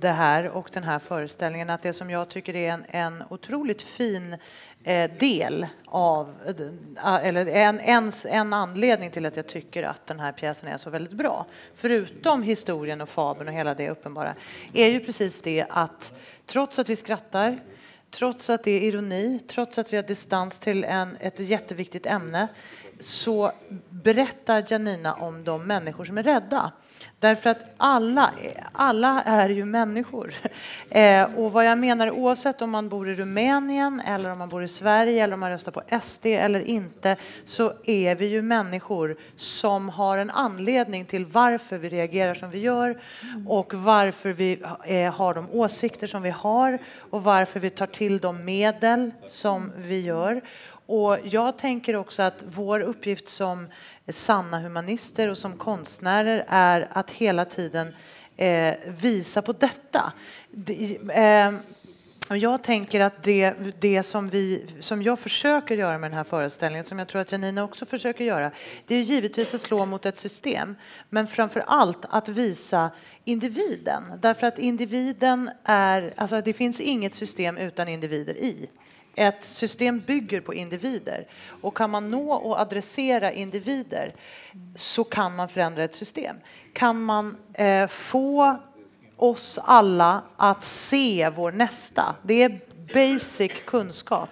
[0.00, 3.82] det här och den här föreställningen, att det som jag tycker är en, en otroligt
[3.82, 4.36] fin
[4.84, 10.20] Eh, del av, eh, eller en, en, en anledning till att jag tycker att den
[10.20, 14.34] här pjäsen är så väldigt bra, förutom historien och fabeln och hela det uppenbara,
[14.72, 16.12] är ju precis det att
[16.46, 17.58] trots att vi skrattar,
[18.10, 22.48] trots att det är ironi, trots att vi har distans till en, ett jätteviktigt ämne,
[23.00, 23.52] så
[23.88, 26.72] berättar Janina om de människor som är rädda.
[27.20, 28.30] Därför att alla,
[28.72, 30.34] alla är ju människor.
[30.92, 34.64] Eh, och vad jag menar, oavsett om man bor i Rumänien eller om man bor
[34.64, 39.16] i Sverige eller om man röstar på SD eller inte, så är vi ju människor
[39.36, 43.00] som har en anledning till varför vi reagerar som vi gör
[43.48, 46.78] och varför vi eh, har de åsikter som vi har
[47.10, 50.40] och varför vi tar till de medel som vi gör.
[50.86, 53.68] Och jag tänker också att vår uppgift som
[54.12, 57.94] sanna humanister och som konstnärer är att hela tiden
[58.36, 60.12] eh, visa på detta.
[60.50, 61.52] De, eh,
[62.30, 66.24] och jag tänker att det, det som, vi, som jag försöker göra med den här
[66.24, 68.50] föreställningen, som jag tror att Janina också försöker göra,
[68.86, 70.76] det är givetvis att slå mot ett system,
[71.08, 72.90] men framför allt att visa
[73.24, 74.02] individen.
[74.20, 78.70] Därför att individen är, alltså det finns inget system utan individer i.
[79.20, 81.26] Ett system bygger på individer
[81.60, 84.12] och kan man nå och adressera individer
[84.74, 86.36] så kan man förändra ett system.
[86.72, 88.56] Kan man eh, få
[89.16, 92.60] oss alla att se vår nästa, det är
[92.94, 94.30] basic kunskap.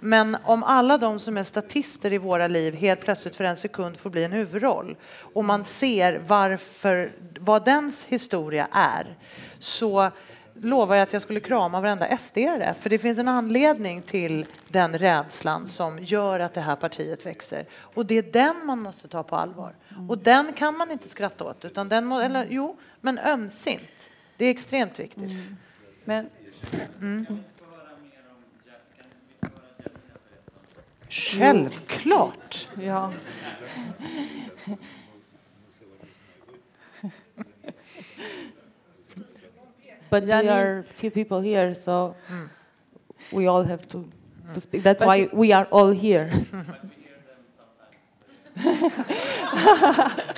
[0.00, 3.96] Men om alla de som är statister i våra liv helt plötsligt för en sekund
[3.96, 4.96] får bli en huvudroll
[5.34, 9.16] och man ser varför, vad dens historia är,
[9.58, 10.10] så
[10.54, 12.74] lovar jag att jag skulle krama varenda SD-are.
[12.74, 17.66] För det finns en anledning till den rädslan som gör att det här partiet växer.
[17.72, 19.74] Och det är den man måste ta på allvar.
[20.08, 24.10] Och den kan man inte skratta åt, utan den må, eller jo, men ömsint.
[24.36, 25.32] Det är extremt viktigt.
[26.04, 26.30] Men
[31.08, 32.68] Självklart!
[32.82, 33.12] ja,
[40.14, 42.14] But we Janine- are few people here, so
[43.32, 43.98] we all have to,
[44.54, 44.82] to speak.
[44.84, 46.30] That's But why we are all here.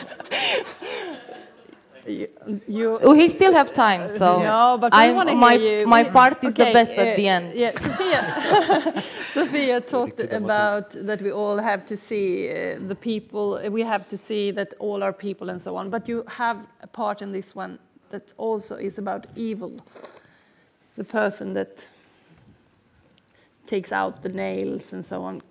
[2.07, 5.87] you, Oh, he still have time, so No, but I'm- wanna my, hear you.
[5.87, 7.55] my We- part is the best uh, at the end.
[7.55, 13.83] Yeah, Sophia, Sophia talked about that we all have to see uh, the people, we
[13.83, 15.91] have to see that all are people and so on.
[15.91, 17.79] But you have a part in this one
[18.11, 19.73] that also is about evil,
[20.97, 21.89] the person that
[23.67, 25.43] takes out the nails and so on.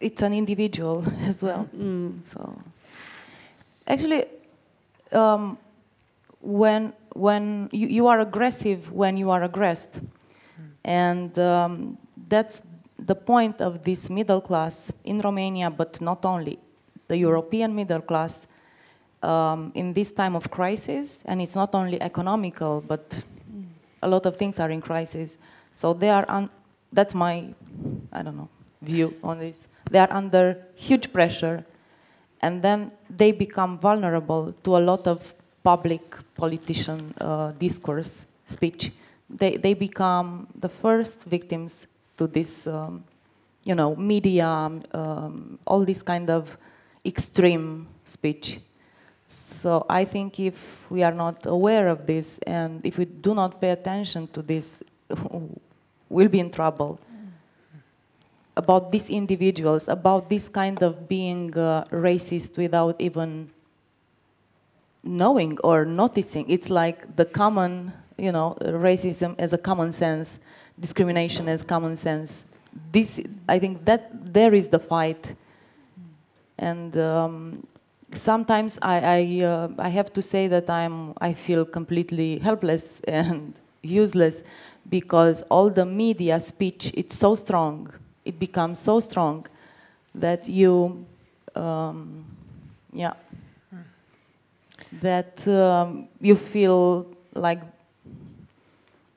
[0.00, 1.68] it's an individual as well.
[2.32, 2.40] So,
[3.86, 4.24] actually,
[5.12, 5.58] um,
[6.40, 10.00] when when you, you are aggressive when you are aggressed,
[10.84, 11.96] and um,
[12.28, 12.62] that's
[12.98, 16.58] the point of this middle class in Romania, but not only
[17.08, 18.46] the European middle class
[19.24, 23.24] um, in this time of crisis, and it's not only economical, but
[24.02, 25.38] a lot of things are in crisis.
[25.72, 26.24] So they are.
[26.28, 26.50] Un-
[26.92, 27.52] that's my,
[28.12, 28.48] I don't know,
[28.82, 29.66] view on this.
[29.90, 31.64] They are under huge pressure,
[32.40, 36.02] and then they become vulnerable to a lot of public
[36.34, 38.92] politician uh, discourse, speech.
[39.28, 43.02] They they become the first victims to this, um,
[43.64, 46.56] you know, media, um, all this kind of
[47.04, 48.60] extreme speech.
[49.34, 50.54] So I think if
[50.90, 54.82] we are not aware of this and if we do not pay attention to this,
[56.08, 57.00] we'll be in trouble.
[58.56, 63.50] About these individuals, about this kind of being uh, racist without even
[65.02, 66.48] knowing or noticing.
[66.48, 70.38] It's like the common, you know, racism as a common sense,
[70.78, 72.44] discrimination as common sense.
[72.92, 75.34] This, I think that there is the fight.
[76.58, 77.66] And um,
[78.16, 83.54] sometimes I, I, uh, I have to say that I'm, I feel completely helpless and
[83.82, 84.42] useless
[84.88, 87.92] because all the media speech, it's so strong.
[88.24, 89.46] It becomes so strong
[90.14, 91.04] that you,
[91.54, 92.24] um,
[92.92, 93.14] Yeah.
[95.02, 97.60] That um, you feel like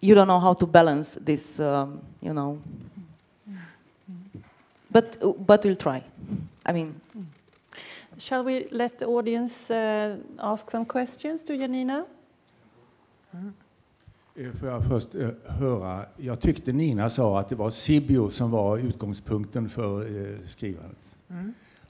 [0.02, 2.60] you don't know how to balance this, um, you know.
[4.92, 6.04] But, but we'll try.
[6.66, 7.00] I mean,
[8.18, 12.06] Shall we let the audience uh, ask some questions to Janina?
[14.36, 18.52] Eh, Får jag först eh, höra, jag tyckte Nina sa att det var Sibiu som
[18.52, 21.18] var utgångspunkten för eh, skrivandet.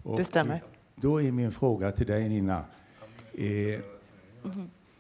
[0.03, 0.63] Och, Det stämmer.
[0.95, 2.63] Då är min fråga till dig Nina.
[3.34, 3.80] Eh,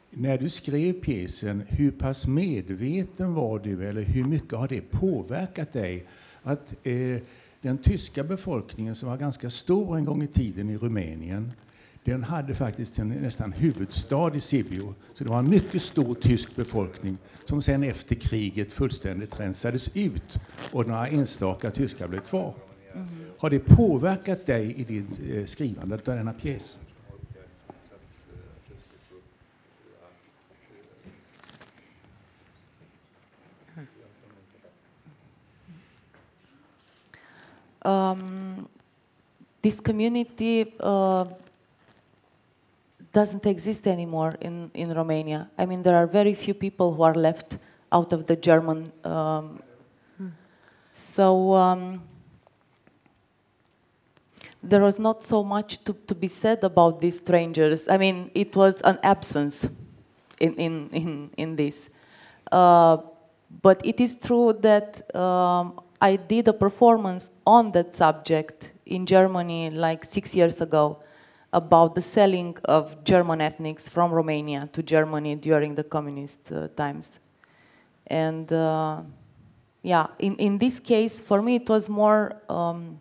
[0.09, 5.73] När du skrev pjäsen, hur pass medveten var du eller hur mycket har det påverkat
[5.73, 6.05] dig
[6.43, 7.21] att eh,
[7.61, 11.51] den tyska befolkningen som var ganska stor en gång i tiden i Rumänien
[12.11, 14.93] den hade faktiskt en nästan huvudstad i Sibiu.
[15.13, 20.39] Så det var en mycket stor tysk befolkning som sen efter kriget fullständigt rensades ut
[20.71, 22.53] och några enstaka tyskar blev kvar.
[23.37, 26.79] Har det påverkat dig i ditt eh, skrivande av denna pjäs?
[37.87, 38.67] Um,
[39.61, 41.25] this community uh,
[43.13, 45.49] doesn't exist anymore in, in Romania.
[45.57, 47.57] I mean, there are very few people who are left
[47.91, 48.91] out of the German.
[49.03, 49.63] Um,
[50.97, 52.01] So um,
[54.63, 57.87] there was not so much to, to be said about these strangers.
[57.87, 59.69] I mean, it was an absence
[60.39, 61.91] in, in, in, in this.
[62.51, 62.97] Uh,
[63.61, 69.69] but it is true that um, I did a performance on that subject in Germany
[69.71, 70.99] like six years ago
[71.51, 77.19] about the selling of German ethnics from Romania to Germany during the communist uh, times.
[78.05, 79.01] And uh,
[79.81, 82.35] yeah, in, in this case, for me, it was more.
[82.49, 82.99] Um,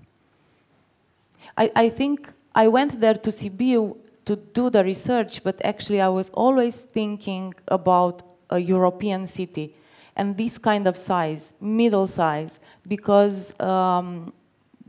[1.57, 6.09] I, I think I went there to Sibiu to do the research, but actually, I
[6.09, 9.75] was always thinking about a European city
[10.17, 14.33] and this kind of size, middle size, because um,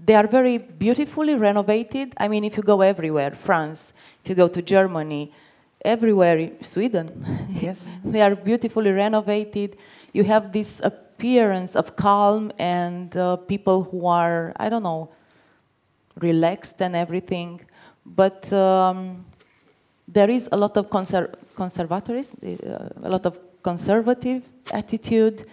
[0.05, 2.13] they are very beautifully renovated.
[2.17, 5.32] I mean, if you go everywhere, France, if you go to Germany,
[5.84, 7.25] everywhere, in Sweden,
[7.61, 7.95] Yes.
[8.03, 9.78] they are beautifully renovated.
[10.13, 15.09] You have this appearance of calm and uh, people who are, I don't know,
[16.15, 17.61] relaxed and everything.
[18.05, 19.25] But um,
[20.07, 23.38] there is a lot of conser- conservatorism, uh, a lot of
[23.68, 25.45] conservative attitude,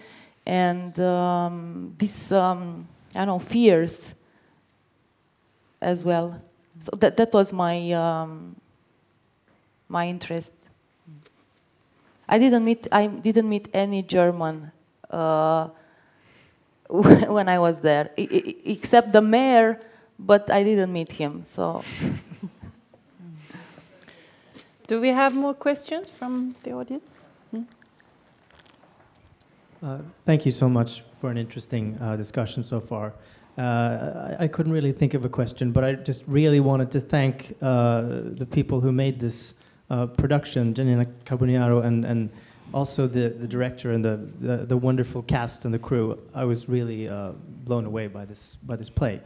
[0.45, 4.13] and um, this, um, I don't know, fears
[5.81, 6.41] as well.
[6.79, 8.55] So that, that was my, um,
[9.89, 10.53] my interest.
[12.29, 14.71] I didn't meet, I didn't meet any German
[15.09, 15.67] uh,
[16.89, 19.81] when I was there, e- e- except the mayor,
[20.17, 21.43] but I didn't meet him.
[21.43, 21.83] So
[24.87, 27.24] Do we have more questions from the audience?
[29.83, 33.13] Uh, Thank you so much for an interesting uh, discussion so far.
[33.57, 37.01] Uh, I I couldn't really think of a question, but I just really wanted to
[37.01, 38.01] thank uh,
[38.41, 39.55] the people who made this
[39.89, 42.29] uh, production, Janina Carboniaro, and, and
[42.73, 46.21] also the, the director and the, the, the wonderful cast and the crew.
[46.33, 47.07] I was really
[47.63, 49.21] blown away by this, by this play.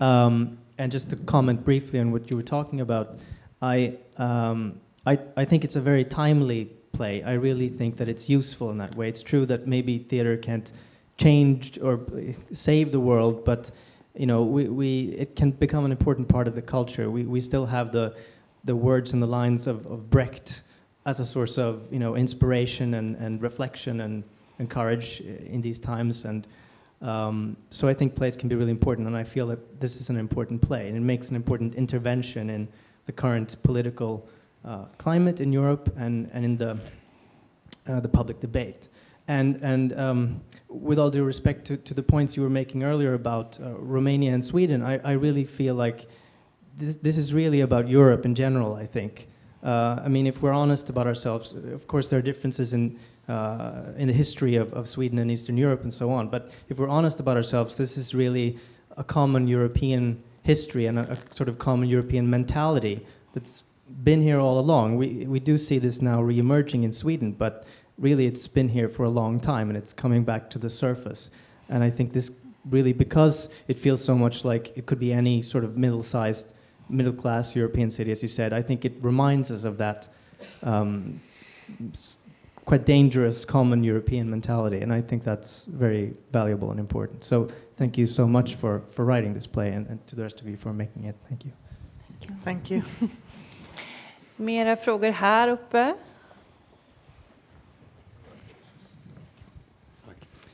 [0.00, 3.18] Um, and just to comment briefly on what you were talking about,
[3.60, 7.22] I, um, I, I think it's a very timely play.
[7.22, 9.08] I really think that it's useful in that way.
[9.08, 10.72] It's true that maybe theater can't
[11.16, 12.00] change or
[12.52, 13.70] save the world, but
[14.14, 17.10] you know, we, we, it can become an important part of the culture.
[17.10, 18.14] We, we still have the,
[18.64, 20.62] the words and the lines of, of Brecht
[21.06, 24.24] as a source of you know, inspiration and, and reflection and,
[24.58, 26.24] and courage in these times.
[26.24, 26.46] And
[27.02, 30.10] um, so I think plays can be really important, and I feel that this is
[30.10, 32.68] an important play, and it makes an important intervention in
[33.06, 34.26] the current political
[34.64, 36.78] uh, climate in Europe and, and in the,
[37.86, 38.88] uh, the public debate.
[39.28, 43.14] And, and um, with all due respect to, to the points you were making earlier
[43.14, 46.06] about uh, Romania and Sweden, I, I really feel like
[46.76, 49.28] this, this is really about Europe in general, I think.
[49.62, 52.98] Uh, I mean, if we're honest about ourselves, of course, there are differences in,
[53.28, 56.28] uh, in the history of, of Sweden and Eastern Europe and so on.
[56.28, 58.58] But if we're honest about ourselves, this is really
[58.98, 63.64] a common European history and a, a sort of common European mentality that's
[64.02, 64.96] been here all along.
[64.96, 67.66] We, we do see this now re emerging in Sweden, but
[67.98, 71.30] really it's been here for a long time and it's coming back to the surface.
[71.68, 72.32] And I think this
[72.70, 76.54] really, because it feels so much like it could be any sort of middle sized
[76.88, 80.08] middle class European city, as you said, I think it reminds us of that
[80.62, 81.20] um,
[82.64, 87.24] quite dangerous common European mentality, and I think that's very valuable and important.
[87.24, 90.40] So thank you so much for, for writing this play, and, and to the rest
[90.40, 91.16] of you for making it.
[91.28, 91.52] Thank you.
[92.10, 92.82] Thank you.
[92.82, 93.10] Thank you.
[94.36, 95.94] Mera frågor här uppe?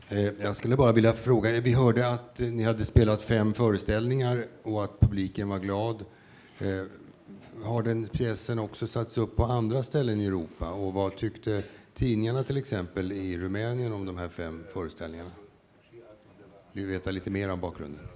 [0.09, 4.47] Eh, jag skulle bara vilja fråga, vi hörde att eh, ni hade spelat fem föreställningar
[4.63, 6.05] och att publiken var glad.
[6.59, 6.83] Eh,
[7.65, 10.71] har den pjäsen också satts upp på andra ställen i Europa?
[10.71, 11.63] Och vad tyckte
[11.95, 15.31] tidningarna till exempel i Rumänien om de här fem föreställningarna?
[16.73, 18.09] Vill veta lite mer om bakgrunden.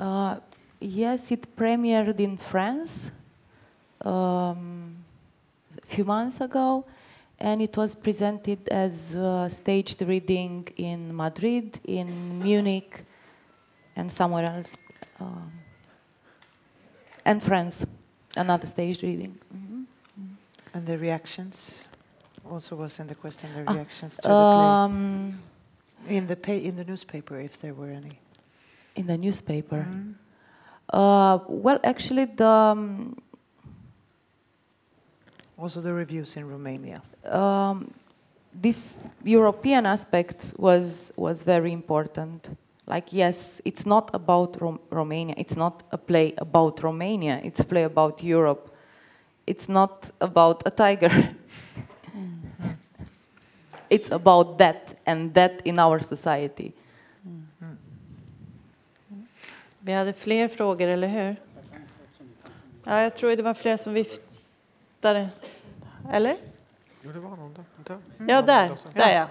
[0.00, 0.32] Uh,
[0.84, 3.10] yes, it premiered in France
[4.04, 4.96] um,
[5.82, 6.84] a few months ago,
[7.38, 13.04] and it was presented as a staged reading in Madrid, in Munich,
[13.96, 14.76] and somewhere else,
[15.20, 15.50] um,
[17.24, 17.86] and France,
[18.36, 19.38] another staged reading.
[19.54, 19.84] Mhm.
[20.74, 21.84] And the reactions
[22.50, 25.38] also was in the question, the Ah, reactions to the Um,
[26.06, 26.16] play.
[26.16, 28.18] In the, pa- in the newspaper, if there were any.
[28.96, 29.86] in the newspaper.
[30.90, 33.16] Uh, well, actually, the um,
[35.58, 37.00] Also the reviews in Romania.
[37.30, 37.90] um,
[38.52, 42.48] this European aspect was was very important.
[42.86, 45.34] Like, yes, it's not about Rom- Romania.
[45.38, 47.40] It's not a play about Romania.
[47.42, 48.70] It's a play about Europe.
[49.46, 51.10] It's not about a tiger.
[53.90, 56.74] it's about that and that in our society.
[59.86, 61.36] Vi hade fler frågor, eller hur?
[62.84, 65.28] Ja, jag tror det var fler som viftade.
[66.12, 66.36] Eller?
[67.02, 67.64] Jo, det var någon där.
[67.84, 68.00] där.
[68.28, 68.78] Ja, där.
[68.94, 69.28] Där, ja.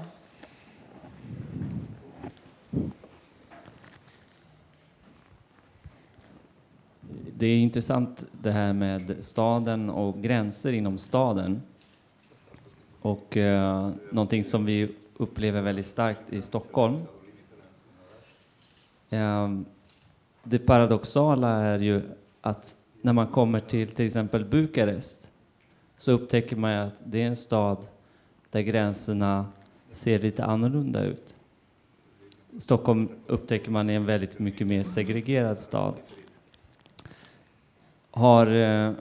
[7.38, 11.62] Det är intressant det här med staden och gränser inom staden.
[13.02, 16.98] Och eh, någonting som vi upplever väldigt starkt i Stockholm.
[19.10, 19.50] Eh,
[20.44, 22.02] det paradoxala är ju
[22.42, 25.32] att när man kommer till till exempel Bukarest
[25.98, 27.86] så upptäcker man ju att det är en stad
[28.52, 29.46] där gränserna
[29.92, 31.38] ser lite annorlunda ut.
[32.58, 35.94] Stockholm upptäcker man är en väldigt mycket mer segregerad stad.
[38.12, 38.94] Har, eh,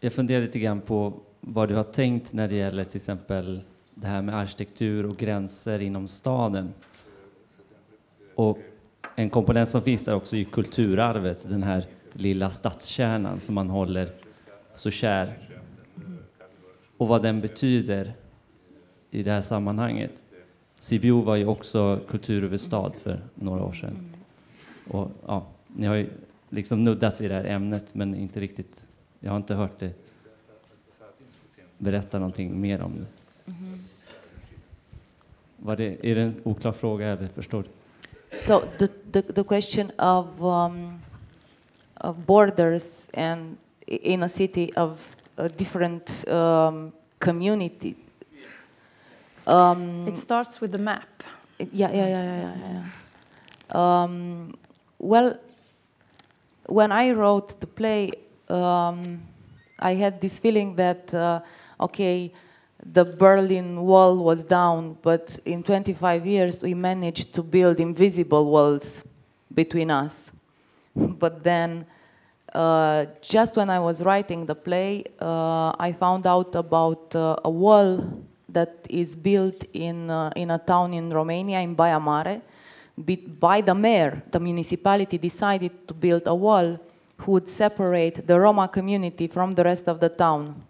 [0.00, 3.62] jag funderar lite grann på vad du har tänkt när det gäller till exempel
[3.94, 6.72] det här med arkitektur och gränser inom staden.
[8.34, 8.58] Och
[9.14, 14.08] en komponent som finns där också är kulturarvet, den här lilla stadskärnan som man håller
[14.74, 15.38] så kär.
[16.96, 18.14] Och vad den betyder
[19.10, 20.24] i det här sammanhanget.
[20.76, 24.14] Sibiu var ju också kulturhuvudstad för några år sedan.
[24.88, 26.10] Och, ja, ni har ju
[26.50, 28.88] liksom nuddat vid det här ämnet men inte riktigt,
[29.20, 29.92] jag har inte hört det
[31.78, 33.06] berätta någonting mer om det.
[35.56, 37.68] Var det är det en oklar fråga eller förstår du?
[38.40, 41.00] So the, the, the question of, um,
[42.00, 43.56] of borders and
[43.86, 44.98] in a city of
[45.36, 47.96] a different um, community.
[49.46, 51.22] Um, It starts with the map.
[51.58, 52.84] yeah, yeah, yeah, yeah, yeah.
[53.74, 54.02] yeah.
[54.02, 54.54] Um,
[54.98, 55.38] well,
[56.66, 58.12] when I wrote the play,
[58.48, 59.22] um,
[59.78, 61.40] I had this feeling that, uh,
[61.80, 62.32] okay,
[62.84, 69.04] the Berlin Wall was down, but in 25 years we managed to build invisible walls
[69.54, 70.32] between us.
[70.94, 71.86] But then,
[72.52, 77.50] uh, just when I was writing the play, uh, I found out about uh, a
[77.50, 82.42] wall that is built in, uh, in a town in Romania, in Baia Mare,
[83.40, 84.22] by the mayor.
[84.30, 86.78] The municipality decided to build a wall
[87.16, 90.62] who would separate the Roma community from the rest of the town.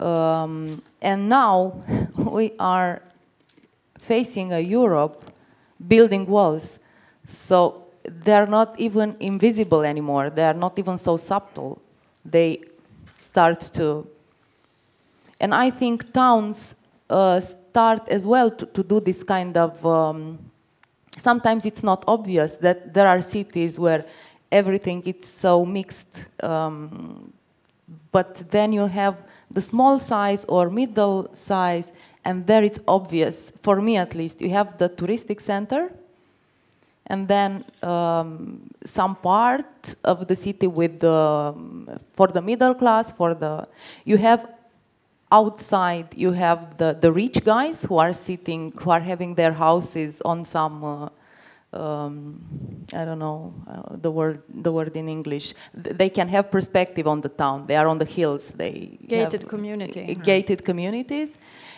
[0.00, 1.82] Um, and now
[2.16, 3.02] we are
[3.98, 5.30] facing a Europe
[5.86, 6.78] building walls.
[7.26, 10.30] So they're not even invisible anymore.
[10.30, 11.80] They are not even so subtle.
[12.24, 12.62] They
[13.20, 14.06] start to.
[15.40, 16.74] And I think towns
[17.10, 19.84] uh, start as well to, to do this kind of.
[19.84, 20.38] Um,
[21.16, 24.04] sometimes it's not obvious that there are cities where
[24.50, 26.26] everything is so mixed.
[26.42, 27.32] Um,
[28.10, 29.16] but then you have
[29.50, 31.92] the small size or middle size,
[32.24, 34.40] and there it's obvious, for me at least.
[34.40, 35.92] You have the touristic center,
[37.06, 41.54] and then um, some part of the city with the,
[42.12, 43.66] for the middle class, for the,
[44.04, 44.46] you have
[45.32, 50.20] outside, you have the, the rich guys who are sitting, who are having their houses
[50.24, 51.08] on some, uh,
[51.72, 52.40] um,
[52.92, 55.54] I don't know uh, the word the word in English.
[55.82, 57.66] Th- They can have perspective on the town.
[57.66, 58.52] They are on the hills.
[58.56, 60.16] They Gated have, community.
[60.16, 61.36] uh, gated communities,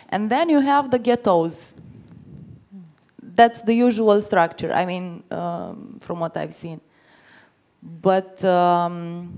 [0.09, 1.75] and then you have the ghettos.
[3.35, 4.71] That's the usual structure.
[4.73, 6.79] I mean, um, from what I've seen.
[7.81, 9.33] but um,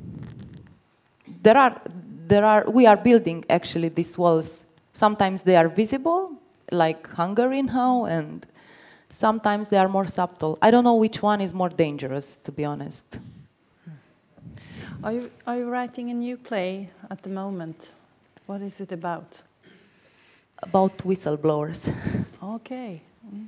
[1.41, 1.81] there are
[2.27, 4.63] there are we are building actually these walls.
[4.93, 6.31] Sometimes they are visible,
[6.71, 8.45] like Hungary now, and
[9.13, 10.57] sometimes they are more subtle.
[10.61, 13.19] I don't know which one is more dangerous, to be honest.
[15.03, 17.93] Are you, are you writing a new play at the moment?
[18.45, 19.41] What is it about?
[20.61, 21.93] About whistleblowers.
[22.43, 23.01] Okay,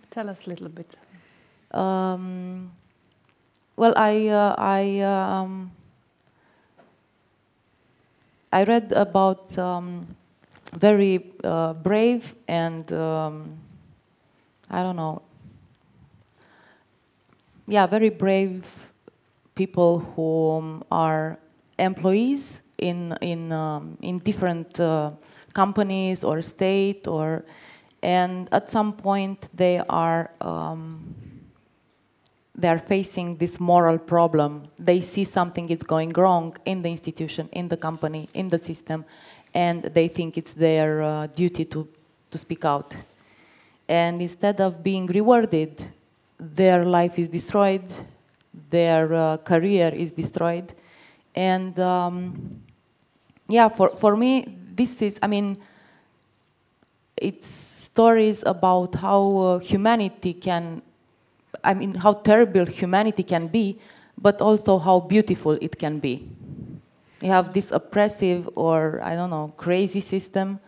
[0.10, 0.96] tell us a little bit.
[1.72, 2.72] Um,
[3.76, 5.72] well, I uh, I um,
[8.54, 10.16] I read about um,
[10.72, 13.58] very uh, brave and um,
[14.70, 15.25] I don't know.
[17.68, 18.64] Yeah, very brave
[19.56, 21.40] people who are
[21.80, 25.12] employees in in um, in different uh,
[25.54, 27.44] companies or state or
[28.04, 31.16] and at some point they are um,
[32.54, 34.68] they are facing this moral problem.
[34.78, 39.06] They see something is going wrong in the institution, in the company, in the system,
[39.54, 41.88] and they think it's their uh, duty to,
[42.32, 42.96] to speak out.
[43.90, 45.86] And instead of being rewarded,
[46.40, 47.84] their life is destroyed,
[48.70, 50.74] their uh, career is destroyed.
[51.34, 52.62] And um,
[53.48, 55.58] yeah, for, for me, this is, I mean,
[57.18, 60.82] it's stories about how uh, humanity can
[61.64, 63.80] I mean, how terrible humanity can be,
[64.18, 66.30] but also how beautiful it can be.
[67.22, 70.60] You have this oppressive or, I don't know, crazy system,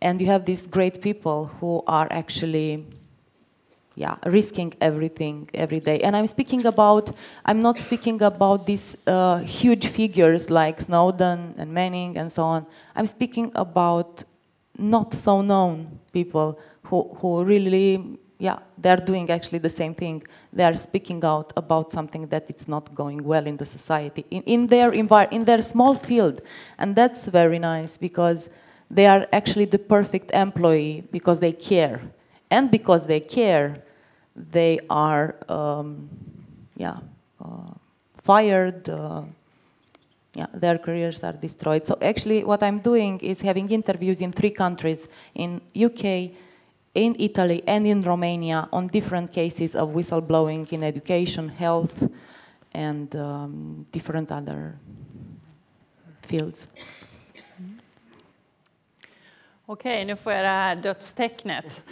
[0.00, 2.86] and you have these great people who are actually,
[3.94, 6.00] yeah, risking everything every day.
[6.00, 7.14] And I'm speaking about,
[7.44, 12.66] I'm not speaking about these uh, huge figures like Snowden and Manning and so on.
[12.94, 14.24] I'm speaking about
[14.78, 20.22] not so known people who, who really yeah, they're doing actually the same thing.
[20.50, 24.42] They are speaking out about something that it's not going well in the society, in,
[24.44, 26.40] in their in their small field,
[26.78, 28.48] and that's very nice because
[28.90, 32.00] they are actually the perfect employee because they care,
[32.50, 33.82] and because they care,
[34.34, 36.08] they are um,
[36.76, 36.98] yeah
[37.44, 37.72] uh,
[38.22, 38.88] fired.
[38.88, 39.22] Uh,
[40.34, 41.86] yeah, their careers are destroyed.
[41.86, 46.30] So actually, what I'm doing is having interviews in three countries: in UK
[46.94, 52.08] in Italy and in Romania on different cases of whistleblowing in education, health,
[52.72, 54.76] and um, different other
[56.26, 56.66] fields.
[59.66, 61.84] Okej, nu får jag det här dödstecknet.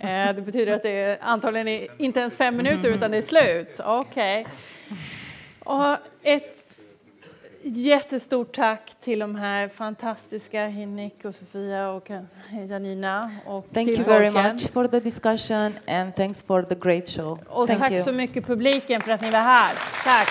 [0.00, 3.22] Eh, Det betyder att det är antagligen är inte ens fem minuter utan det är
[3.22, 3.80] slut.
[3.84, 4.46] Okej.
[5.64, 6.56] Och ett
[7.62, 12.10] jättestort tack till de här fantastiska Hinnik och Sofia och
[12.68, 17.38] Janina och Thank you very much for the discussion and thanks for the great show.
[17.48, 18.02] Och Thank tack you.
[18.02, 19.74] så mycket publiken för att ni var här.
[20.04, 20.28] Tack!